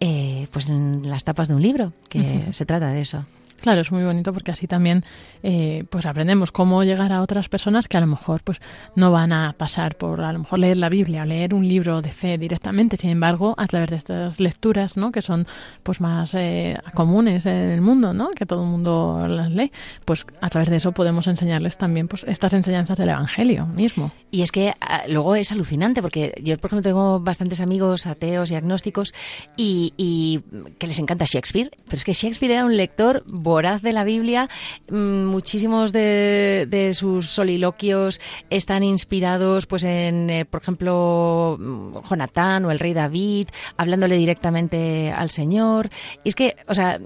[0.00, 3.24] eh, pues en las tapas de un libro, que se trata de eso.
[3.64, 5.06] Claro, es muy bonito porque así también
[5.42, 8.60] eh, pues aprendemos cómo llegar a otras personas que a lo mejor pues
[8.94, 12.02] no van a pasar por a lo mejor leer la Biblia o leer un libro
[12.02, 12.98] de fe directamente.
[12.98, 15.12] Sin embargo, a través de estas lecturas, ¿no?
[15.12, 15.46] que son
[15.82, 18.32] pues más eh, comunes en el mundo, ¿no?
[18.32, 19.72] que todo el mundo las lee,
[20.04, 24.12] pues a través de eso podemos enseñarles también pues estas enseñanzas del Evangelio mismo.
[24.30, 28.50] Y es que ah, luego es alucinante porque yo, por ejemplo, tengo bastantes amigos ateos
[28.50, 29.14] y agnósticos
[29.56, 30.42] y, y
[30.78, 33.22] que les encanta Shakespeare, pero es que Shakespeare era un lector
[33.54, 34.48] voraz de la Biblia.
[34.90, 42.72] Mm, muchísimos de, sus soliloquios están inspirados, pues, en, eh, por ejemplo, mm, Jonatán o
[42.72, 43.46] el rey David,
[43.76, 45.88] hablándole directamente al Señor.
[46.24, 46.98] Y es que, o sea,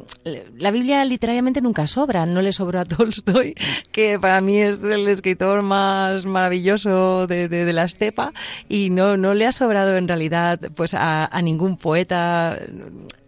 [0.57, 2.24] la Biblia literariamente nunca sobra.
[2.24, 3.55] No le sobró a Tolstoy,
[3.92, 8.32] que para mí es el escritor más maravilloso de, la estepa,
[8.70, 12.59] y no, no le ha sobrado en realidad pues a ningún poeta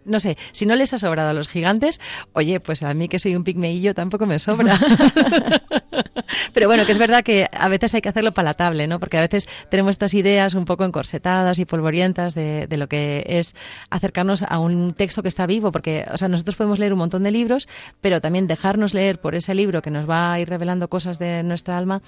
[0.05, 1.99] no sé, si no les ha sobrado a los gigantes,
[2.33, 4.79] oye, pues a mí que soy un pigmeillo tampoco me sobra.
[6.53, 8.99] Pero bueno, que es verdad que a veces hay que hacerlo palatable, ¿no?
[8.99, 13.23] Porque a veces tenemos estas ideas un poco encorsetadas y polvorientas de, de lo que
[13.27, 13.55] es
[13.89, 17.23] acercarnos a un texto que está vivo, porque, o sea, nosotros podemos leer un montón
[17.23, 17.67] de libros,
[18.01, 21.43] pero también dejarnos leer por ese libro que nos va a ir revelando cosas de
[21.43, 22.01] nuestra alma,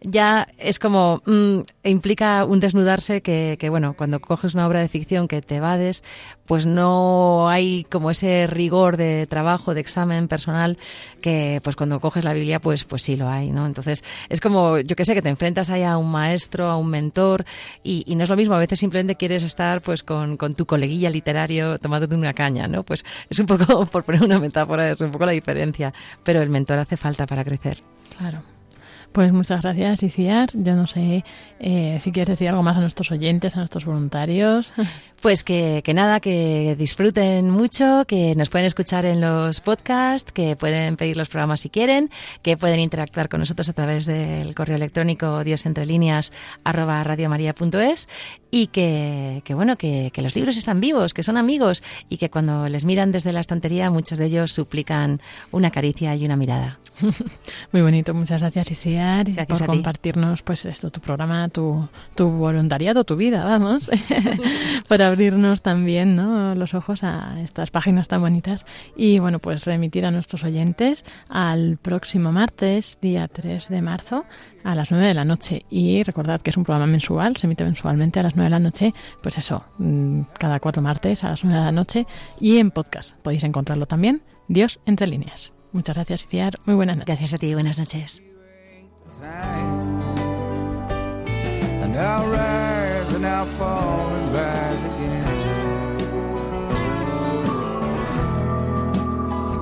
[0.00, 4.88] ya es como, mm, implica un desnudarse que, que, bueno, cuando coges una obra de
[4.88, 6.02] ficción que te evades,
[6.46, 10.78] pues no hay como ese rigor de trabajo, de examen personal,
[11.20, 15.04] que pues cuando coges la Biblia, pues, pues sí lo Entonces, es como, yo que
[15.04, 17.44] sé, que te enfrentas ahí a un maestro, a un mentor,
[17.82, 21.10] y, no es lo mismo, a veces simplemente quieres estar pues con, con tu coleguilla
[21.10, 22.82] literario tomándote una caña, ¿no?
[22.82, 25.92] Pues es un poco, por poner una metáfora, es un poco la diferencia,
[26.24, 27.82] pero el mentor hace falta para crecer.
[28.18, 28.42] Claro.
[29.12, 30.50] Pues muchas gracias, Iciar.
[30.54, 31.24] Yo no sé
[31.58, 34.72] eh, si quieres decir algo más a nuestros oyentes, a nuestros voluntarios.
[35.20, 40.56] Pues que, que, nada, que disfruten mucho, que nos pueden escuchar en los podcasts, que
[40.56, 42.08] pueden pedir los programas si quieren,
[42.40, 46.32] que pueden interactuar con nosotros a través del correo electrónico diosentrelíneas
[46.64, 47.04] arroba
[48.50, 52.30] y que, que bueno, que, que, los libros están vivos, que son amigos y que
[52.30, 55.20] cuando les miran desde la estantería muchos de ellos suplican
[55.50, 56.78] una caricia y una mirada.
[57.72, 63.04] Muy bonito, muchas gracias Iciar gracias por compartirnos pues esto, tu programa, tu, tu voluntariado,
[63.04, 63.90] tu vida, vamos,
[64.88, 66.54] por abrirnos también ¿no?
[66.54, 71.78] los ojos a estas páginas tan bonitas y bueno, pues remitir a nuestros oyentes al
[71.80, 74.24] próximo martes, día 3 de marzo,
[74.64, 75.64] a las 9 de la noche.
[75.70, 78.58] Y recordad que es un programa mensual, se emite mensualmente a las 9 de la
[78.58, 82.06] noche, pues eso, mm, cada cuatro martes a las 9 de la noche
[82.38, 83.16] y en podcast.
[83.18, 85.52] Podéis encontrarlo también, Dios entre líneas.
[85.72, 86.54] Muchas gracias, Iciar.
[86.64, 87.06] Muy buenas noches.
[87.06, 88.22] Gracias a ti, buenas noches.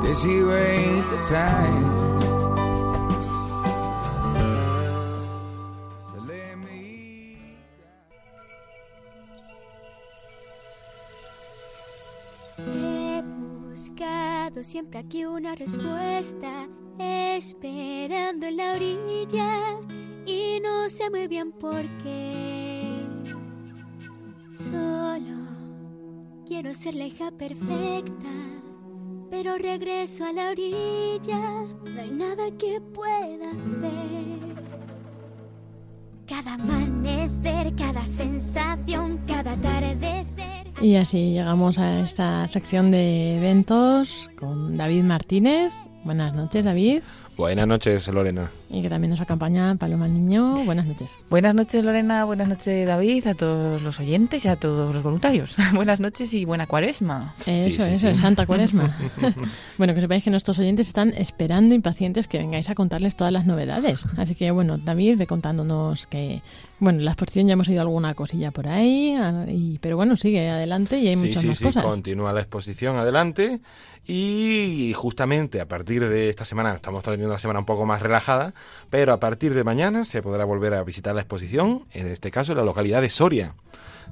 [0.09, 1.97] This here ain't the time.
[14.62, 16.68] Siempre aquí una respuesta,
[16.99, 19.76] esperando en la orilla
[20.26, 22.96] y no sé muy bien por qué.
[24.53, 25.36] Solo
[26.46, 28.32] quiero ser la hija perfecta,
[29.30, 34.49] pero regreso a la orilla, no hay nada que pueda hacer.
[36.26, 40.57] Cada amanecer, cada sensación, cada atardecer.
[40.80, 45.72] Y así llegamos a esta sección de eventos con David Martínez.
[46.04, 47.02] Buenas noches, David.
[47.39, 48.51] Buenas noches, Lorena.
[48.68, 50.57] Y que también nos acompaña Paloma Niño.
[50.64, 51.14] Buenas noches.
[51.30, 52.24] Buenas noches, Lorena.
[52.24, 53.28] Buenas noches, David.
[53.28, 55.55] A todos los oyentes y a todos los voluntarios.
[55.72, 57.36] Buenas noches y buena cuaresma.
[57.47, 58.16] Eso, sí, sí, eso, sí.
[58.16, 58.93] Santa Cuaresma.
[59.78, 63.47] bueno, que sepáis que nuestros oyentes están esperando impacientes que vengáis a contarles todas las
[63.47, 64.05] novedades.
[64.16, 66.43] Así que, bueno, David, ve contándonos que
[66.80, 69.16] bueno, la exposición ya hemos oído alguna cosilla por ahí,
[69.49, 71.82] y, pero bueno, sigue adelante y hay sí, muchas sí, más sí, cosas.
[71.82, 73.61] continúa la exposición adelante
[74.07, 78.54] y justamente a partir de esta semana, estamos teniendo una semana un poco más relajada,
[78.90, 82.52] pero a partir de mañana se podrá volver a visitar la exposición, en este caso
[82.52, 83.54] en la localidad de Soria,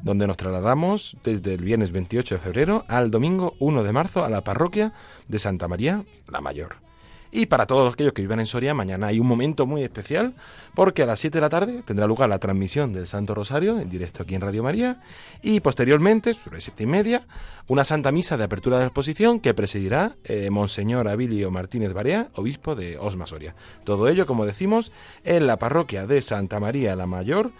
[0.02, 4.30] donde nos trasladamos desde el viernes 28 de febrero al domingo 1 de marzo a
[4.30, 4.92] la parroquia
[5.28, 6.86] de Santa María la Mayor.
[7.31, 10.35] Y para todos aquellos que vivan en Soria, mañana hay un momento muy especial,
[10.74, 13.89] porque a las 7 de la tarde tendrá lugar la transmisión del Santo Rosario en
[13.89, 15.01] directo aquí en Radio María,
[15.43, 17.27] y posteriormente, sobre siete y media,
[17.66, 22.31] una Santa Misa de apertura de la exposición que presidirá eh, Monseñor Abilio Martínez Barea,
[22.35, 23.55] obispo de Osma Soria.
[23.85, 24.93] Todo ello, como decimos,
[25.24, 27.53] en la parroquia de Santa María la Mayor,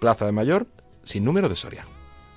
[0.00, 0.66] Plaza de Mayor,
[1.04, 1.86] sin número de Soria.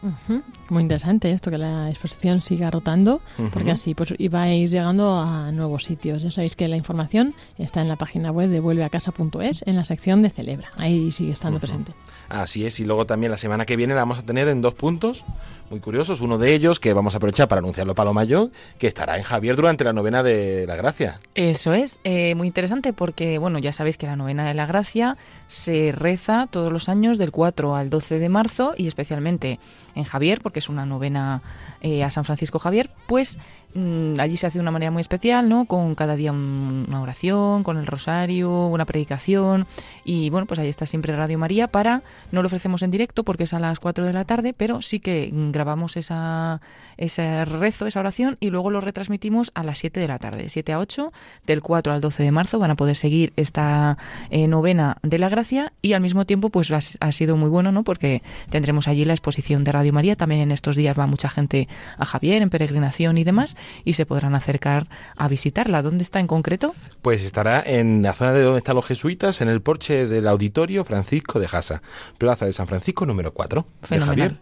[0.06, 0.44] Uh -huh.
[0.70, 3.50] Muy interesante esto, que la exposición siga rotando, uh -huh.
[3.50, 6.22] porque así pues vais llegando a nuevos sitios.
[6.22, 10.22] Ya sabéis que la información está en la página web de vuelveacasa.es, en la sección
[10.22, 10.70] de Celebra.
[10.78, 11.62] Ahí sigue estando uh -huh.
[11.62, 11.92] presente.
[12.30, 14.74] Así es, y luego también la semana que viene la vamos a tener en dos
[14.76, 15.26] puntos
[15.70, 16.22] muy curiosos.
[16.22, 19.24] Uno de ellos, que vamos a aprovechar para anunciarlo para lo mayor, que estará en
[19.24, 21.20] Javier durante la novena de la Gracia.
[21.34, 25.18] Eso es, eh, muy interesante porque, bueno, ya sabéis que la novena de la Gracia
[25.48, 29.60] se reza todos los años del 4 al 12 de marzo y especialmente
[29.94, 31.42] en Javier, porque es una novena
[31.82, 33.40] eh, a San Francisco Javier, pues
[34.20, 35.66] allí se hace de una manera muy especial, ¿no?
[35.66, 39.68] Con cada día un- una oración, con el rosario, una predicación.
[40.04, 42.02] Y bueno, pues ahí está siempre Radio María para,
[42.32, 45.00] no lo ofrecemos en directo porque es a las 4 de la tarde, pero sí
[45.00, 46.62] que mm, grabamos esa,
[46.98, 50.72] ese rezo, esa oración y luego lo retransmitimos a las 7 de la tarde, 7
[50.74, 51.12] a 8,
[51.46, 53.98] del 4 al 12 de marzo van a poder seguir esta
[54.30, 57.72] eh, novena de la gracia y al mismo tiempo pues ha, ha sido muy bueno,
[57.72, 57.84] ¿no?
[57.84, 61.68] Porque tendremos allí la exposición de Radio María, también en estos días va mucha gente
[61.98, 65.82] a Javier en peregrinación y demás y se podrán acercar a visitarla.
[65.82, 66.76] ¿Dónde está en concreto?
[67.02, 70.84] Pues estará en la zona de donde están los jesuitas, en el porche del Auditorio
[70.84, 71.82] Francisco de Jasa,
[72.18, 74.00] Plaza de San Francisco número 4 de.
[74.00, 74.38] Javier.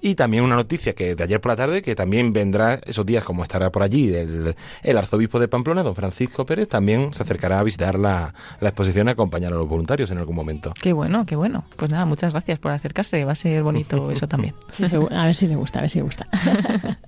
[0.00, 3.24] Y también una noticia que de ayer por la tarde, que también vendrá esos días,
[3.24, 7.60] como estará por allí el, el arzobispo de Pamplona, don Francisco Pérez, también se acercará
[7.60, 10.72] a visitar la, la exposición y acompañar a los voluntarios en algún momento.
[10.80, 11.64] Qué bueno, qué bueno.
[11.76, 14.54] Pues nada, muchas gracias por acercarse, va a ser bonito eso también.
[14.70, 16.26] Sí, a ver si le gusta, a ver si le gusta.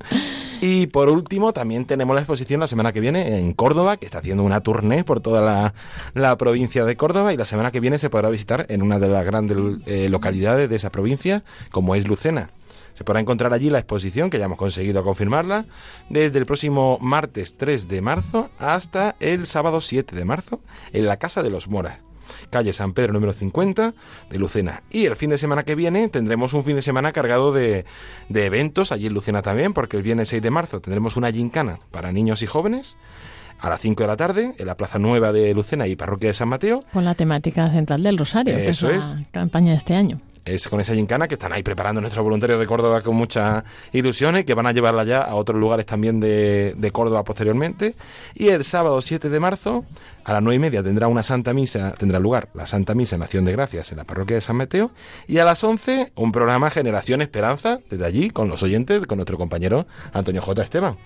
[0.63, 4.19] Y por último, también tenemos la exposición la semana que viene en Córdoba, que está
[4.19, 5.73] haciendo una tournée por toda la,
[6.13, 9.09] la provincia de Córdoba y la semana que viene se podrá visitar en una de
[9.09, 9.57] las grandes
[9.87, 12.51] eh, localidades de esa provincia, como es Lucena.
[13.01, 15.65] Se podrá encontrar allí la exposición, que ya hemos conseguido confirmarla,
[16.11, 20.61] desde el próximo martes 3 de marzo hasta el sábado 7 de marzo,
[20.93, 22.01] en la Casa de los Moras
[22.51, 23.95] calle San Pedro número 50
[24.29, 24.83] de Lucena.
[24.91, 27.87] Y el fin de semana que viene tendremos un fin de semana cargado de,
[28.29, 31.79] de eventos allí en Lucena también, porque el viernes 6 de marzo tendremos una gincana
[31.91, 32.99] para niños y jóvenes
[33.61, 36.35] a las 5 de la tarde en la Plaza Nueva de Lucena y Parroquia de
[36.35, 36.85] San Mateo.
[36.93, 40.21] Con la temática central del Rosario, que Eso es la campaña de este año.
[40.45, 43.63] Es con esa gincana que están ahí preparando nuestros voluntarios de Córdoba con muchas
[43.93, 47.95] ilusiones, que van a llevarla ya a otros lugares también de, de Córdoba posteriormente.
[48.35, 49.85] Y el sábado 7 de marzo,
[50.25, 53.23] a las 9 y media, tendrá una Santa Misa, tendrá lugar la Santa Misa en
[53.23, 54.91] Acción de Gracias en la parroquia de San Mateo.
[55.29, 59.37] Y a las 11, un programa Generación Esperanza, desde allí, con los oyentes, con nuestro
[59.37, 60.63] compañero Antonio J.
[60.63, 60.97] Esteban.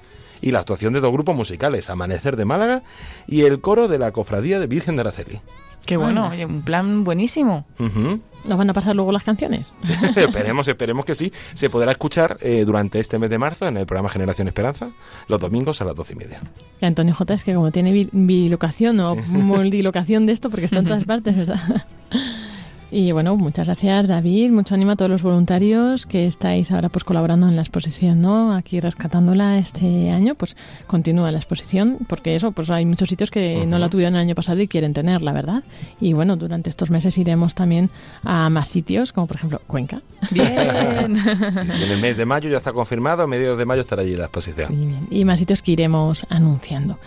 [0.41, 2.83] Y la actuación de dos grupos musicales, Amanecer de Málaga
[3.27, 5.41] y el coro de la Cofradía de Virgen de Araceli.
[5.87, 7.67] Qué bueno, oye, un plan buenísimo.
[7.79, 8.21] Ujú.
[8.45, 9.67] ¿Nos van a pasar luego las canciones?
[10.17, 11.33] esperemos, esperemos que sí.
[11.55, 14.91] Se podrá escuchar eh, durante este mes de marzo en el programa Generación Esperanza,
[15.29, 16.41] los domingos a las doce y media.
[16.81, 20.79] Y Antonio J es que como tiene bi- bilocación o multilocación de esto, porque está
[20.79, 21.87] en todas partes, ¿verdad?
[22.97, 27.03] Y bueno, muchas gracias David, mucho ánimo a todos los voluntarios que estáis ahora pues
[27.03, 28.55] colaborando en la exposición, ¿no?
[28.55, 33.67] Aquí rescatándola este año, pues continúa la exposición, porque eso, pues hay muchos sitios que
[33.67, 35.65] no la tuvieron el año pasado y quieren tenerla, ¿verdad?
[36.01, 37.91] Y bueno, durante estos meses iremos también
[38.23, 40.01] a más sitios, como por ejemplo Cuenca.
[40.31, 40.55] Bien.
[41.55, 44.03] Sí, sí, en el mes de mayo ya está confirmado, a mediados de mayo estará
[44.03, 45.09] allí la exposición.
[45.11, 46.99] y más sitios que iremos anunciando.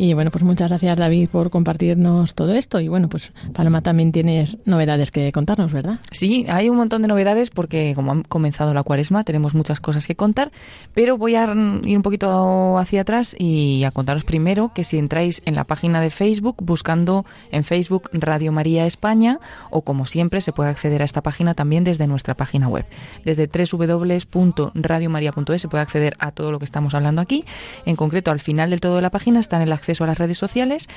[0.00, 2.78] Y bueno, pues muchas gracias David por compartirnos todo esto.
[2.78, 5.98] Y bueno, pues Paloma también tienes novedades que contarnos, ¿verdad?
[6.12, 10.06] Sí, hay un montón de novedades porque como ha comenzado la cuaresma tenemos muchas cosas
[10.06, 10.52] que contar,
[10.94, 15.42] pero voy a ir un poquito hacia atrás y a contaros primero que si entráis
[15.46, 19.40] en la página de Facebook buscando en Facebook Radio María España
[19.70, 22.84] o como siempre se puede acceder a esta página también desde nuestra página web.
[23.24, 27.44] Desde www.radiomaria.es se puede acceder a todo lo que estamos hablando aquí.
[27.84, 30.18] En concreto, al final del todo de la página está en el acceso a las
[30.18, 30.88] redes sociales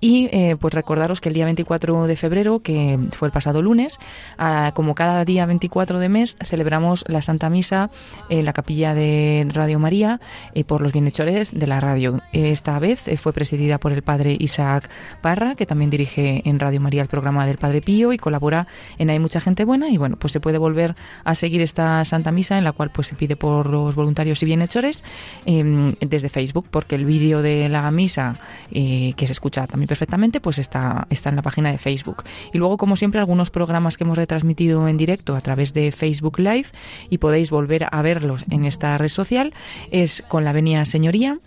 [0.00, 3.98] y eh, pues recordaros que el día 24 de febrero, que fue el pasado lunes,
[4.38, 7.90] ah, como cada día 24 de mes, celebramos la Santa Misa
[8.28, 10.20] en la capilla de Radio María
[10.54, 12.20] eh, por los bienhechores de la radio.
[12.32, 14.90] Esta vez eh, fue presidida por el padre Isaac
[15.20, 18.66] Parra, que también dirige en Radio María el programa del Padre Pío y colabora
[18.98, 20.94] en Hay mucha gente buena y bueno, pues se puede volver
[21.24, 24.46] a seguir esta Santa Misa en la cual pues se pide por los voluntarios y
[24.46, 25.04] bienhechores
[25.46, 28.29] eh, desde Facebook, porque el vídeo de la misa
[28.70, 32.24] eh, que se escucha también perfectamente, pues está, está en la página de Facebook.
[32.52, 36.38] Y luego, como siempre, algunos programas que hemos retransmitido en directo a través de Facebook
[36.38, 36.66] Live
[37.08, 39.52] y podéis volver a verlos en esta red social,
[39.90, 41.38] es con la venia Señoría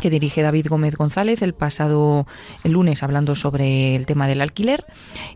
[0.00, 2.26] que dirige David Gómez González el pasado
[2.64, 4.84] el lunes hablando sobre el tema del alquiler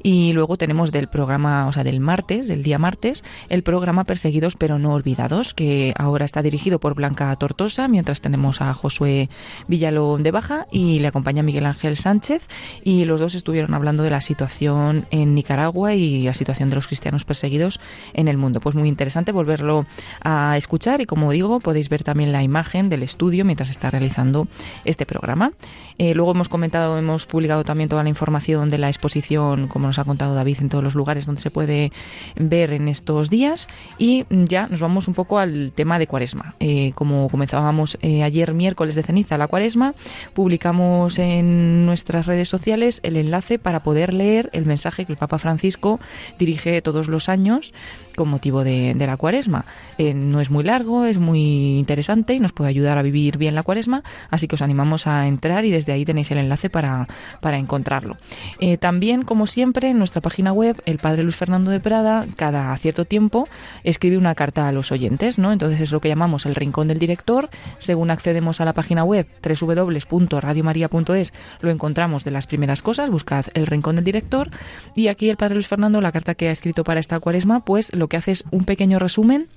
[0.03, 4.57] y luego tenemos del programa, o sea, del martes, del día martes, el programa Perseguidos
[4.57, 9.29] pero no olvidados, que ahora está dirigido por Blanca Tortosa, mientras tenemos a Josué
[9.69, 12.49] Villalón de Baja y le acompaña Miguel Ángel Sánchez
[12.83, 16.87] y los dos estuvieron hablando de la situación en Nicaragua y la situación de los
[16.87, 17.81] cristianos perseguidos
[18.15, 18.61] en el mundo.
[18.61, 19.87] Pues muy interesante volverlo
[20.23, 24.49] a escuchar y como digo, podéis ver también la imagen del estudio mientras está realizando
[24.85, 25.53] este programa.
[25.99, 29.99] Eh, luego hemos comentado, hemos publicado también toda la información de la exposición, como nos
[29.99, 31.93] ha contado David, en todos los lugares donde se puede
[32.37, 33.69] ver en estos días.
[33.99, 36.57] Y ya nos vamos un poco al tema de Cuaresma.
[36.61, 39.95] Eh, como comenzábamos eh, ayer miércoles de ceniza la Cuaresma,
[40.33, 45.39] publicamos en nuestras redes sociales el enlace para poder leer el mensaje que el Papa
[45.39, 46.01] Francisco
[46.39, 47.73] dirige todos los años
[48.17, 49.67] con motivo de, la cuaresma.
[49.99, 53.63] No es muy largo, es muy interesante y nos puede ayudar a vivir bien la
[53.63, 57.09] cuaresma, así que os animamos a entrar y desde ahí tenéis el enlace para,
[57.41, 58.17] para encontrarlo.
[58.61, 62.77] Eh, también, como siempre, en nuestra página web, el Padre Luis Fernando de Prada, cada
[62.77, 63.49] cierto tiempo,
[63.83, 65.53] escribe una carta a los oyentes, ¿no?
[65.53, 67.51] Entonces es lo que llamamos el rincón del director.
[67.79, 73.67] Según accedemos a la página web www.radiomaria.es, lo encontramos de las primeras cosas, buscad el
[73.67, 74.51] rincón del director
[74.95, 77.95] y aquí el Padre Luis Fernando, la carta que ha escrito para esta cuaresma, pues
[77.95, 79.49] lo que hace es un pequeño resumen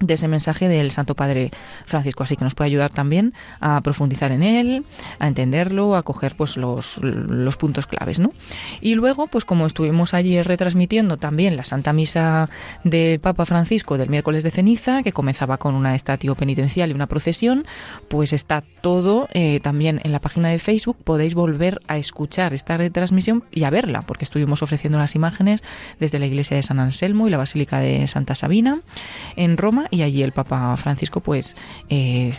[0.00, 1.50] de ese mensaje del Santo Padre
[1.86, 4.84] Francisco, así que nos puede ayudar también a profundizar en él,
[5.18, 8.32] a entenderlo, a coger pues los, los puntos claves, ¿no?
[8.80, 12.48] Y luego, pues como estuvimos allí retransmitiendo también la Santa Misa
[12.84, 17.06] del Papa Francisco del miércoles de ceniza, que comenzaba con una estatio penitencial y una
[17.06, 17.64] procesión,
[18.08, 22.76] pues está todo eh, también en la página de Facebook, podéis volver a escuchar esta
[22.76, 25.62] retransmisión y a verla, porque estuvimos ofreciendo las imágenes
[25.98, 28.80] desde la iglesia de San Anselmo y la Basílica de Santa Sabina
[29.36, 31.56] en Roma y allí el Papa Francisco pues
[31.88, 32.32] eh,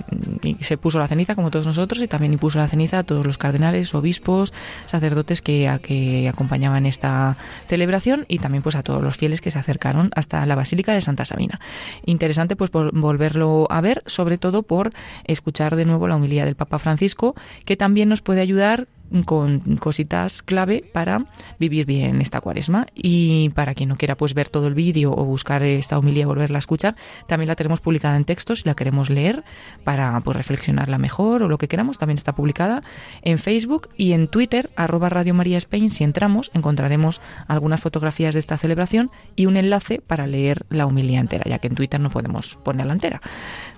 [0.59, 3.37] se puso la ceniza como todos nosotros y también puso la ceniza a todos los
[3.37, 4.53] cardenales, obispos,
[4.85, 7.37] sacerdotes que, que acompañaban esta
[7.67, 11.01] celebración y también pues a todos los fieles que se acercaron hasta la Basílica de
[11.01, 11.59] Santa Sabina.
[12.05, 14.91] Interesante pues volverlo a ver, sobre todo por
[15.25, 17.35] escuchar de nuevo la humildad del Papa Francisco,
[17.65, 18.87] que también nos puede ayudar
[19.25, 21.25] con cositas clave para
[21.59, 22.87] vivir bien esta cuaresma.
[22.95, 26.25] Y para quien no quiera pues ver todo el vídeo o buscar esta homilía y
[26.25, 26.95] volverla a escuchar,
[27.27, 29.43] también la tenemos publicada en texto si la queremos leer
[29.83, 31.97] para pues reflexionarla mejor o lo que queramos.
[31.97, 32.81] También está publicada
[33.21, 35.91] en Facebook y en Twitter, arroba Radio María Spain.
[35.91, 41.19] Si entramos, encontraremos algunas fotografías de esta celebración y un enlace para leer la homilía
[41.19, 43.21] entera, ya que en Twitter no podemos ponerla entera.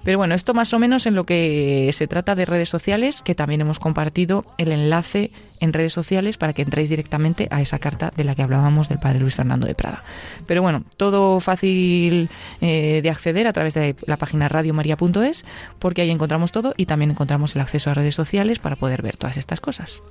[0.04, 3.36] Pero bueno, esto más o menos en lo que se trata de redes sociales, que
[3.36, 5.32] también hemos compartido el enlace
[5.62, 9.00] en redes sociales para que entréis directamente a esa carta de la que hablábamos del
[9.00, 10.04] padre Luis Fernando de Prada.
[10.48, 15.46] Pero bueno, todo fácil eh, de acceder a través de la página radiomaria.es,
[15.80, 19.18] porque ahí encontramos todo y también encontramos el acceso a redes sociales para poder ver
[19.18, 20.04] todas estas cosas.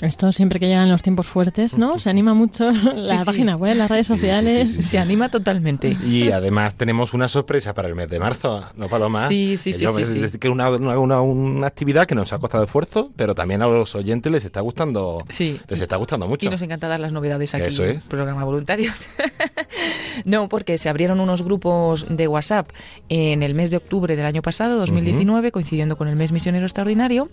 [0.00, 1.98] Esto siempre que llegan los tiempos fuertes, ¿no?
[1.98, 4.70] Se anima mucho la página web, las redes sociales.
[4.72, 5.96] se anima totalmente.
[6.04, 9.28] Y además tenemos una sorpresa para el mes de marzo, ¿no, Paloma?
[9.28, 9.84] Sí, sí, sí.
[9.84, 13.66] Es decir, que una, una, una actividad que nos ha costado esfuerzo, pero también a
[13.66, 14.95] los oyentes les está gustando,
[15.28, 15.60] sí.
[15.68, 16.46] les está gustando mucho.
[16.46, 19.06] Y nos encanta dar las novedades aquí Eso en el programa Voluntarios.
[20.24, 22.70] no, porque se abrieron unos grupos de WhatsApp
[23.08, 27.28] en el mes de octubre del año pasado, 2019, coincidiendo con el mes misionero extraordinario,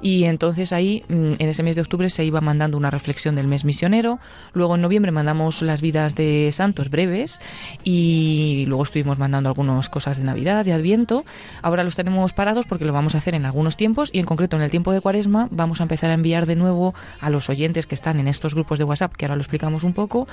[0.00, 3.46] y entonces ahí, mm, en ese mes de octubre, se iba mandando una reflexión del
[3.46, 4.18] mes misionero,
[4.52, 7.40] luego en noviembre mandamos las vidas de santos breves,
[7.84, 11.24] y luego estuvimos mandando algunas cosas de Navidad, de Adviento,
[11.62, 14.56] ahora los tenemos parados porque lo vamos a hacer en algunos tiempos, y en concreto
[14.56, 17.86] en el tiempo de Cuaresma vamos a empezar a enviar de nuevo a los oyentes
[17.86, 20.28] que están en estos grupos de WhatsApp, que ahora lo explicamos un poco,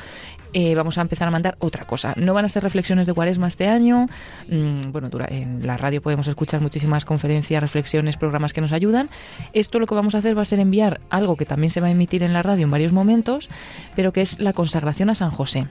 [0.53, 1.94] eh, vamos a empezar a mandar otra cosa.
[2.15, 4.07] No van a ser reflexiones de cuaresma este año.
[4.49, 9.09] Mm, bueno, en la radio podemos escuchar muchísimas conferencias, reflexiones, programas que nos ayudan.
[9.53, 11.87] Esto lo que vamos a hacer va a ser enviar algo que también se va
[11.87, 13.49] a emitir en la radio en varios momentos,
[13.95, 15.67] pero que es la consagración a San José.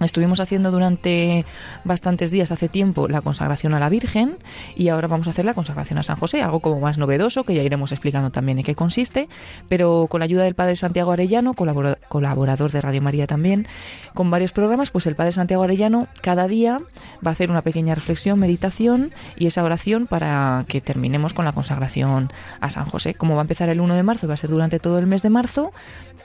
[0.00, 1.44] Estuvimos haciendo durante
[1.84, 4.38] bastantes días, hace tiempo, la consagración a la Virgen
[4.74, 7.54] y ahora vamos a hacer la consagración a San José, algo como más novedoso que
[7.54, 9.28] ya iremos explicando también en qué consiste,
[9.68, 13.68] pero con la ayuda del Padre Santiago Arellano, colaborador de Radio María también,
[14.14, 16.80] con varios programas, pues el Padre Santiago Arellano cada día
[17.24, 21.52] va a hacer una pequeña reflexión, meditación y esa oración para que terminemos con la
[21.52, 23.14] consagración a San José.
[23.14, 25.22] Como va a empezar el 1 de marzo, va a ser durante todo el mes
[25.22, 25.72] de marzo,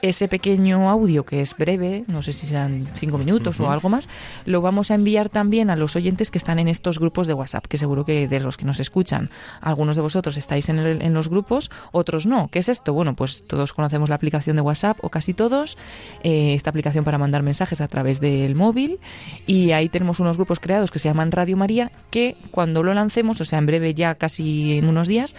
[0.02, 4.08] ese pequeño audio que es breve, no sé si serán cinco minutos o algo más,
[4.44, 7.66] lo vamos a enviar también a los oyentes que están en estos grupos de WhatsApp,
[7.66, 9.30] que seguro que de los que nos escuchan,
[9.60, 12.48] algunos de vosotros estáis en, en los grupos, otros no.
[12.48, 12.92] ¿Qué es esto?
[12.92, 15.76] Bueno, pues todos conocemos la aplicación de WhatsApp, o casi todos,
[16.22, 18.98] eh, esta aplicación para mandar mensajes a través del móvil,
[19.46, 23.40] y ahí tenemos unos grupos creados que se llaman Radio María, que cuando lo lancemos,
[23.40, 25.34] o sea, en breve ya casi en unos días,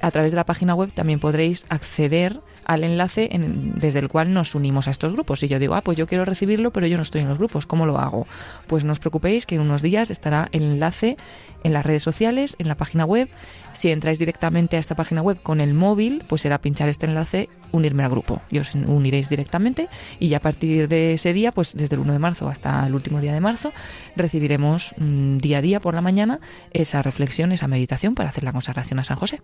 [0.00, 4.54] a través de la página web también podréis acceder al enlace desde el cual nos
[4.54, 5.42] unimos a estos grupos.
[5.42, 7.66] Y yo digo, ah, pues yo quiero recibirlo, pero yo no estoy en los grupos,
[7.66, 8.26] ¿cómo lo hago?
[8.66, 11.16] Pues no os preocupéis que en unos días estará el enlace
[11.62, 13.28] en las redes sociales, en la página web.
[13.76, 17.50] Si entráis directamente a esta página web con el móvil, pues será pinchar este enlace,
[17.72, 18.40] unirme al grupo.
[18.50, 22.14] Y os uniréis directamente y ya a partir de ese día, pues desde el 1
[22.14, 23.74] de marzo hasta el último día de marzo,
[24.16, 26.40] recibiremos mm, día a día por la mañana
[26.72, 29.42] esa reflexión, esa meditación para hacer la consagración a San José.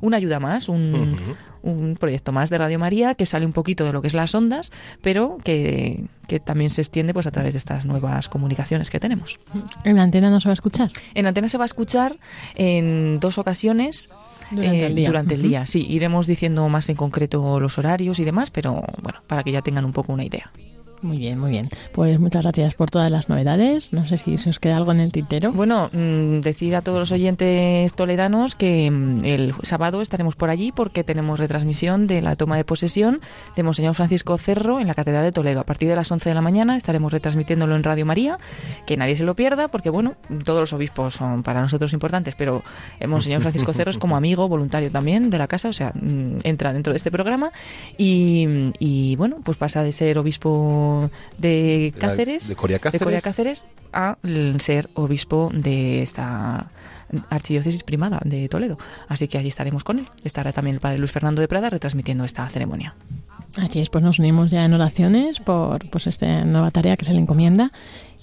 [0.00, 3.92] una ayuda más, un, un proyecto más de Radio María que sale un poquito de
[3.92, 4.72] lo que es las ondas,
[5.02, 9.38] pero que, que también se extiende pues a través de estas nuevas comunicaciones que tenemos.
[9.84, 10.90] ¿En la antena no se va a escuchar?
[11.14, 12.16] En la antena se va a escuchar
[12.54, 13.65] en dos ocasiones
[14.50, 15.06] Durante eh, el día.
[15.06, 15.66] durante el día.
[15.66, 19.62] Sí, iremos diciendo más en concreto los horarios y demás, pero bueno, para que ya
[19.62, 20.52] tengan un poco una idea.
[21.02, 21.68] Muy bien, muy bien.
[21.92, 23.92] Pues muchas gracias por todas las novedades.
[23.92, 25.52] No sé si se os queda algo en el tintero.
[25.52, 30.72] Bueno, mm, decir a todos los oyentes toledanos que mm, el sábado estaremos por allí
[30.72, 33.20] porque tenemos retransmisión de la toma de posesión
[33.54, 35.60] de Monseñor Francisco Cerro en la Catedral de Toledo.
[35.60, 38.38] A partir de las 11 de la mañana estaremos retransmitiéndolo en Radio María,
[38.86, 42.62] que nadie se lo pierda porque, bueno, todos los obispos son para nosotros importantes, pero
[43.00, 46.38] eh, Monseñor Francisco Cerro es como amigo voluntario también de la casa, o sea, mm,
[46.44, 47.50] entra dentro de este programa
[47.96, 50.85] y, y, bueno, pues pasa de ser obispo
[51.38, 53.04] de Cáceres, de Coria Cáceres.
[53.04, 54.18] Coria Cáceres a
[54.58, 56.70] ser obispo de esta
[57.30, 58.78] archidiócesis primada de Toledo.
[59.08, 60.08] Así que allí estaremos con él.
[60.24, 62.94] Estará también el padre Luis Fernando de Prada retransmitiendo esta ceremonia.
[63.56, 67.12] Así es, pues nos unimos ya en oraciones por pues esta nueva tarea que se
[67.12, 67.72] le encomienda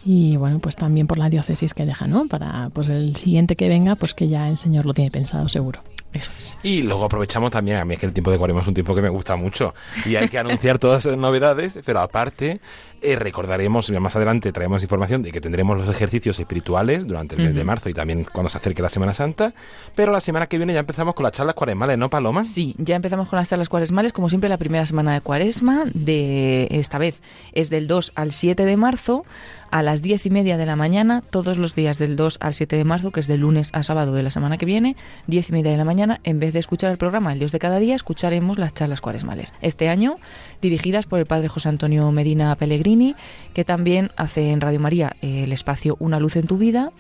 [0.06, 2.28] y bueno, pues también por la diócesis que deja, ¿no?
[2.28, 5.82] Para pues el siguiente que venga, pues que ya el Señor lo tiene pensado seguro.
[6.14, 6.56] Eso es.
[6.64, 8.94] Y luego aprovechamos también, a mí es que el tiempo de Cuaresma es un tiempo
[8.96, 9.74] que me gusta mucho
[10.06, 12.62] y hay que anunciar todas esas novedades, pero aparte
[13.02, 17.54] eh, recordaremos, más adelante traemos información de que tendremos los ejercicios espirituales durante el mes
[17.54, 19.54] de marzo y también cuando se acerque la Semana Santa,
[19.94, 22.46] pero la semana que viene ya empezamos con las charlas cuaresmales, ¿no, Paloma?
[22.46, 26.68] Sí, ya empezamos con las charlas cuaresmales, como siempre la primera semana de cuaresma, de
[26.70, 27.20] esta vez
[27.52, 29.26] es del 2 al 7 de marzo,
[29.74, 32.76] a las 10 y media de la mañana, todos los días del 2 al 7
[32.76, 34.96] de marzo, que es de lunes a sábado de la semana que viene,
[35.26, 37.60] 10 y media de la mañana, en vez de escuchar el programa El Dios de
[37.60, 39.54] cada día, escucharemos las charlas cuaresmales.
[39.62, 40.16] Este año,
[40.62, 43.16] dirigidas por el padre José Antonio Medina Pellegrini,
[43.54, 46.92] que también hace en Radio María eh, el espacio Una luz en tu vida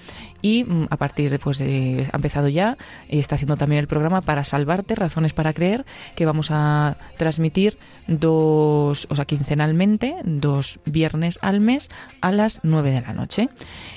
[0.43, 2.77] y mm, a partir de, pues, de- ha empezado ya,
[3.09, 5.85] está haciendo también el programa Para Salvarte, Razones para Creer,
[6.15, 11.89] que vamos a transmitir dos, o sea, quincenalmente, dos viernes al mes
[12.21, 13.49] a las 9 de la noche.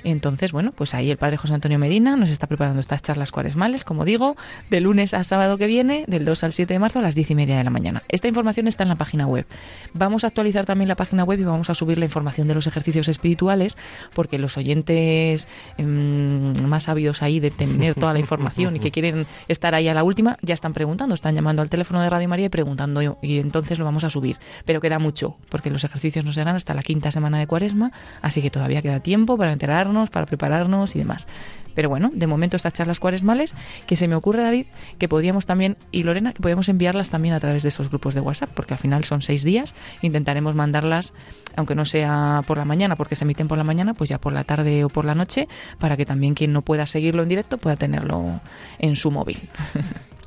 [0.04, 3.84] Entonces, bueno, pues ahí el padre José Antonio Medina nos está preparando estas charlas cuaresmales,
[3.84, 4.36] como digo,
[4.70, 7.32] de lunes a sábado que viene, del 2 al 7 de marzo a las 10
[7.32, 8.02] y media de la mañana.
[8.08, 9.46] Esta información está en la página web.
[9.92, 12.68] Vamos a actualizar también la página web y vamos a subir la información de los
[12.68, 13.76] ejercicios espirituales,
[14.14, 19.26] porque los oyentes mm, más sabios ahí de tener toda la información y que quieren
[19.48, 22.46] estar ahí a la última, ya están preguntando, están llamando al teléfono de Radio María
[22.46, 24.36] y preguntando, y- entonces lo vamos a subir.
[24.64, 28.42] Pero queda mucho, porque los ejercicios no serán hasta la quinta semana de cuaresma, así
[28.42, 31.26] que todavía queda tiempo para enterarnos, para prepararnos y demás.
[31.74, 33.54] Pero bueno, de momento estas charlas cuaresmales,
[33.86, 34.64] que se me ocurre, David,
[34.98, 38.20] que podríamos también, y Lorena, que podemos enviarlas también a través de esos grupos de
[38.22, 41.12] WhatsApp, porque al final son seis días, intentaremos mandarlas,
[41.54, 44.32] aunque no sea por la mañana, porque se emiten por la mañana, pues ya por
[44.32, 47.58] la tarde o por la noche, para que también quien no pueda seguirlo en directo
[47.58, 48.40] pueda tenerlo
[48.78, 49.48] en su móvil.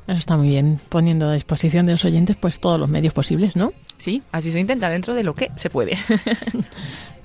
[0.06, 3.54] Eso está muy bien, poniendo a disposición de los oyentes pues todos los medios posibles,
[3.56, 3.72] ¿no?
[4.00, 5.96] Sí, así se intenta dentro de lo que se puede.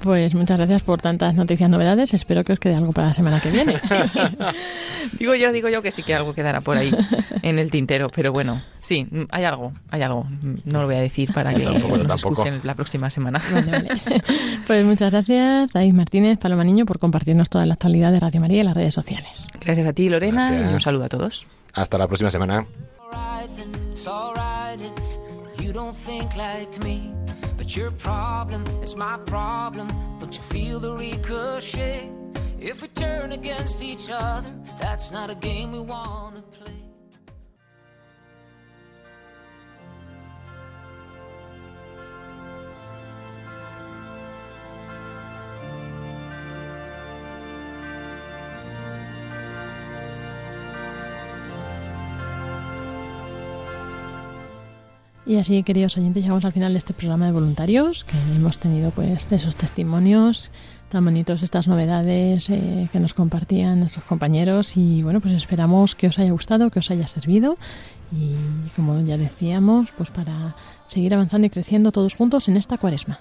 [0.01, 2.13] Pues muchas gracias por tantas noticias, novedades.
[2.13, 3.73] Espero que os quede algo para la semana que viene.
[5.19, 6.95] digo yo, digo yo que sí que algo quedará por ahí
[7.41, 10.27] en el tintero, pero bueno, sí, hay algo, hay algo.
[10.65, 13.41] No lo voy a decir para que Tampoco, nos escuchen la próxima semana.
[13.51, 13.89] Vale, vale.
[14.67, 18.61] Pues muchas gracias, David Martínez, Paloma Niño, por compartirnos toda la actualidad de Radio María
[18.61, 19.47] y las redes sociales.
[19.59, 20.71] Gracias a ti, Lorena, Gracias.
[20.71, 21.47] y un saludo a todos.
[21.73, 22.67] Hasta la próxima semana.
[25.65, 27.11] You don't think like me.
[27.57, 29.87] But your problem is my problem.
[30.19, 32.07] Don't you feel the ricochet?
[32.59, 36.84] If we turn against each other, that's not a game we wanna play.
[55.27, 58.91] Y así, queridos oyentes, llegamos al final de este programa de voluntarios, que hemos tenido
[58.91, 60.51] pues esos testimonios
[60.89, 66.07] tan bonitos, estas novedades eh, que nos compartían nuestros compañeros y bueno, pues esperamos que
[66.07, 67.57] os haya gustado, que os haya servido
[68.11, 68.35] y
[68.75, 70.55] como ya decíamos, pues para
[70.85, 73.19] seguir avanzando y creciendo todos juntos en esta cuaresma.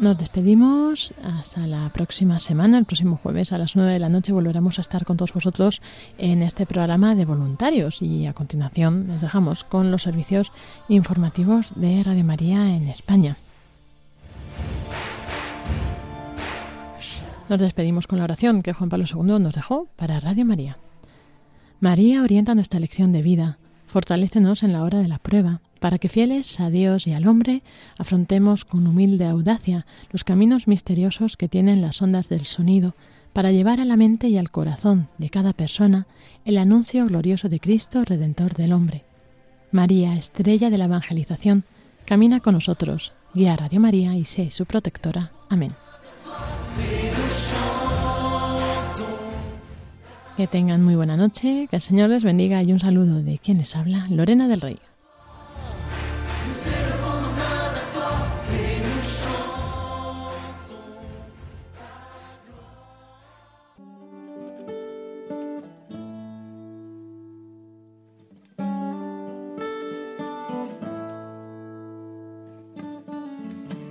[0.00, 2.78] Nos despedimos hasta la próxima semana.
[2.78, 5.82] El próximo jueves a las 9 de la noche volveremos a estar con todos vosotros
[6.16, 8.00] en este programa de voluntarios.
[8.00, 10.52] Y a continuación les dejamos con los servicios
[10.88, 13.36] informativos de Radio María en España.
[17.50, 20.78] Nos despedimos con la oración que Juan Pablo II nos dejó para Radio María.
[21.78, 26.08] María orienta nuestra elección de vida, fortalécenos en la hora de la prueba, para que
[26.08, 27.62] fieles a Dios y al hombre
[27.98, 32.94] afrontemos con humilde audacia los caminos misteriosos que tienen las ondas del sonido,
[33.32, 36.06] para llevar a la mente y al corazón de cada persona
[36.44, 39.04] el anuncio glorioso de Cristo, Redentor del hombre.
[39.72, 41.64] María, estrella de la evangelización,
[42.04, 45.30] camina con nosotros, guía a Radio María y sé su protectora.
[45.48, 45.72] Amén.
[50.36, 53.58] Que tengan muy buena noche, que el Señor les bendiga y un saludo de quien
[53.58, 54.78] les habla, Lorena del Rey.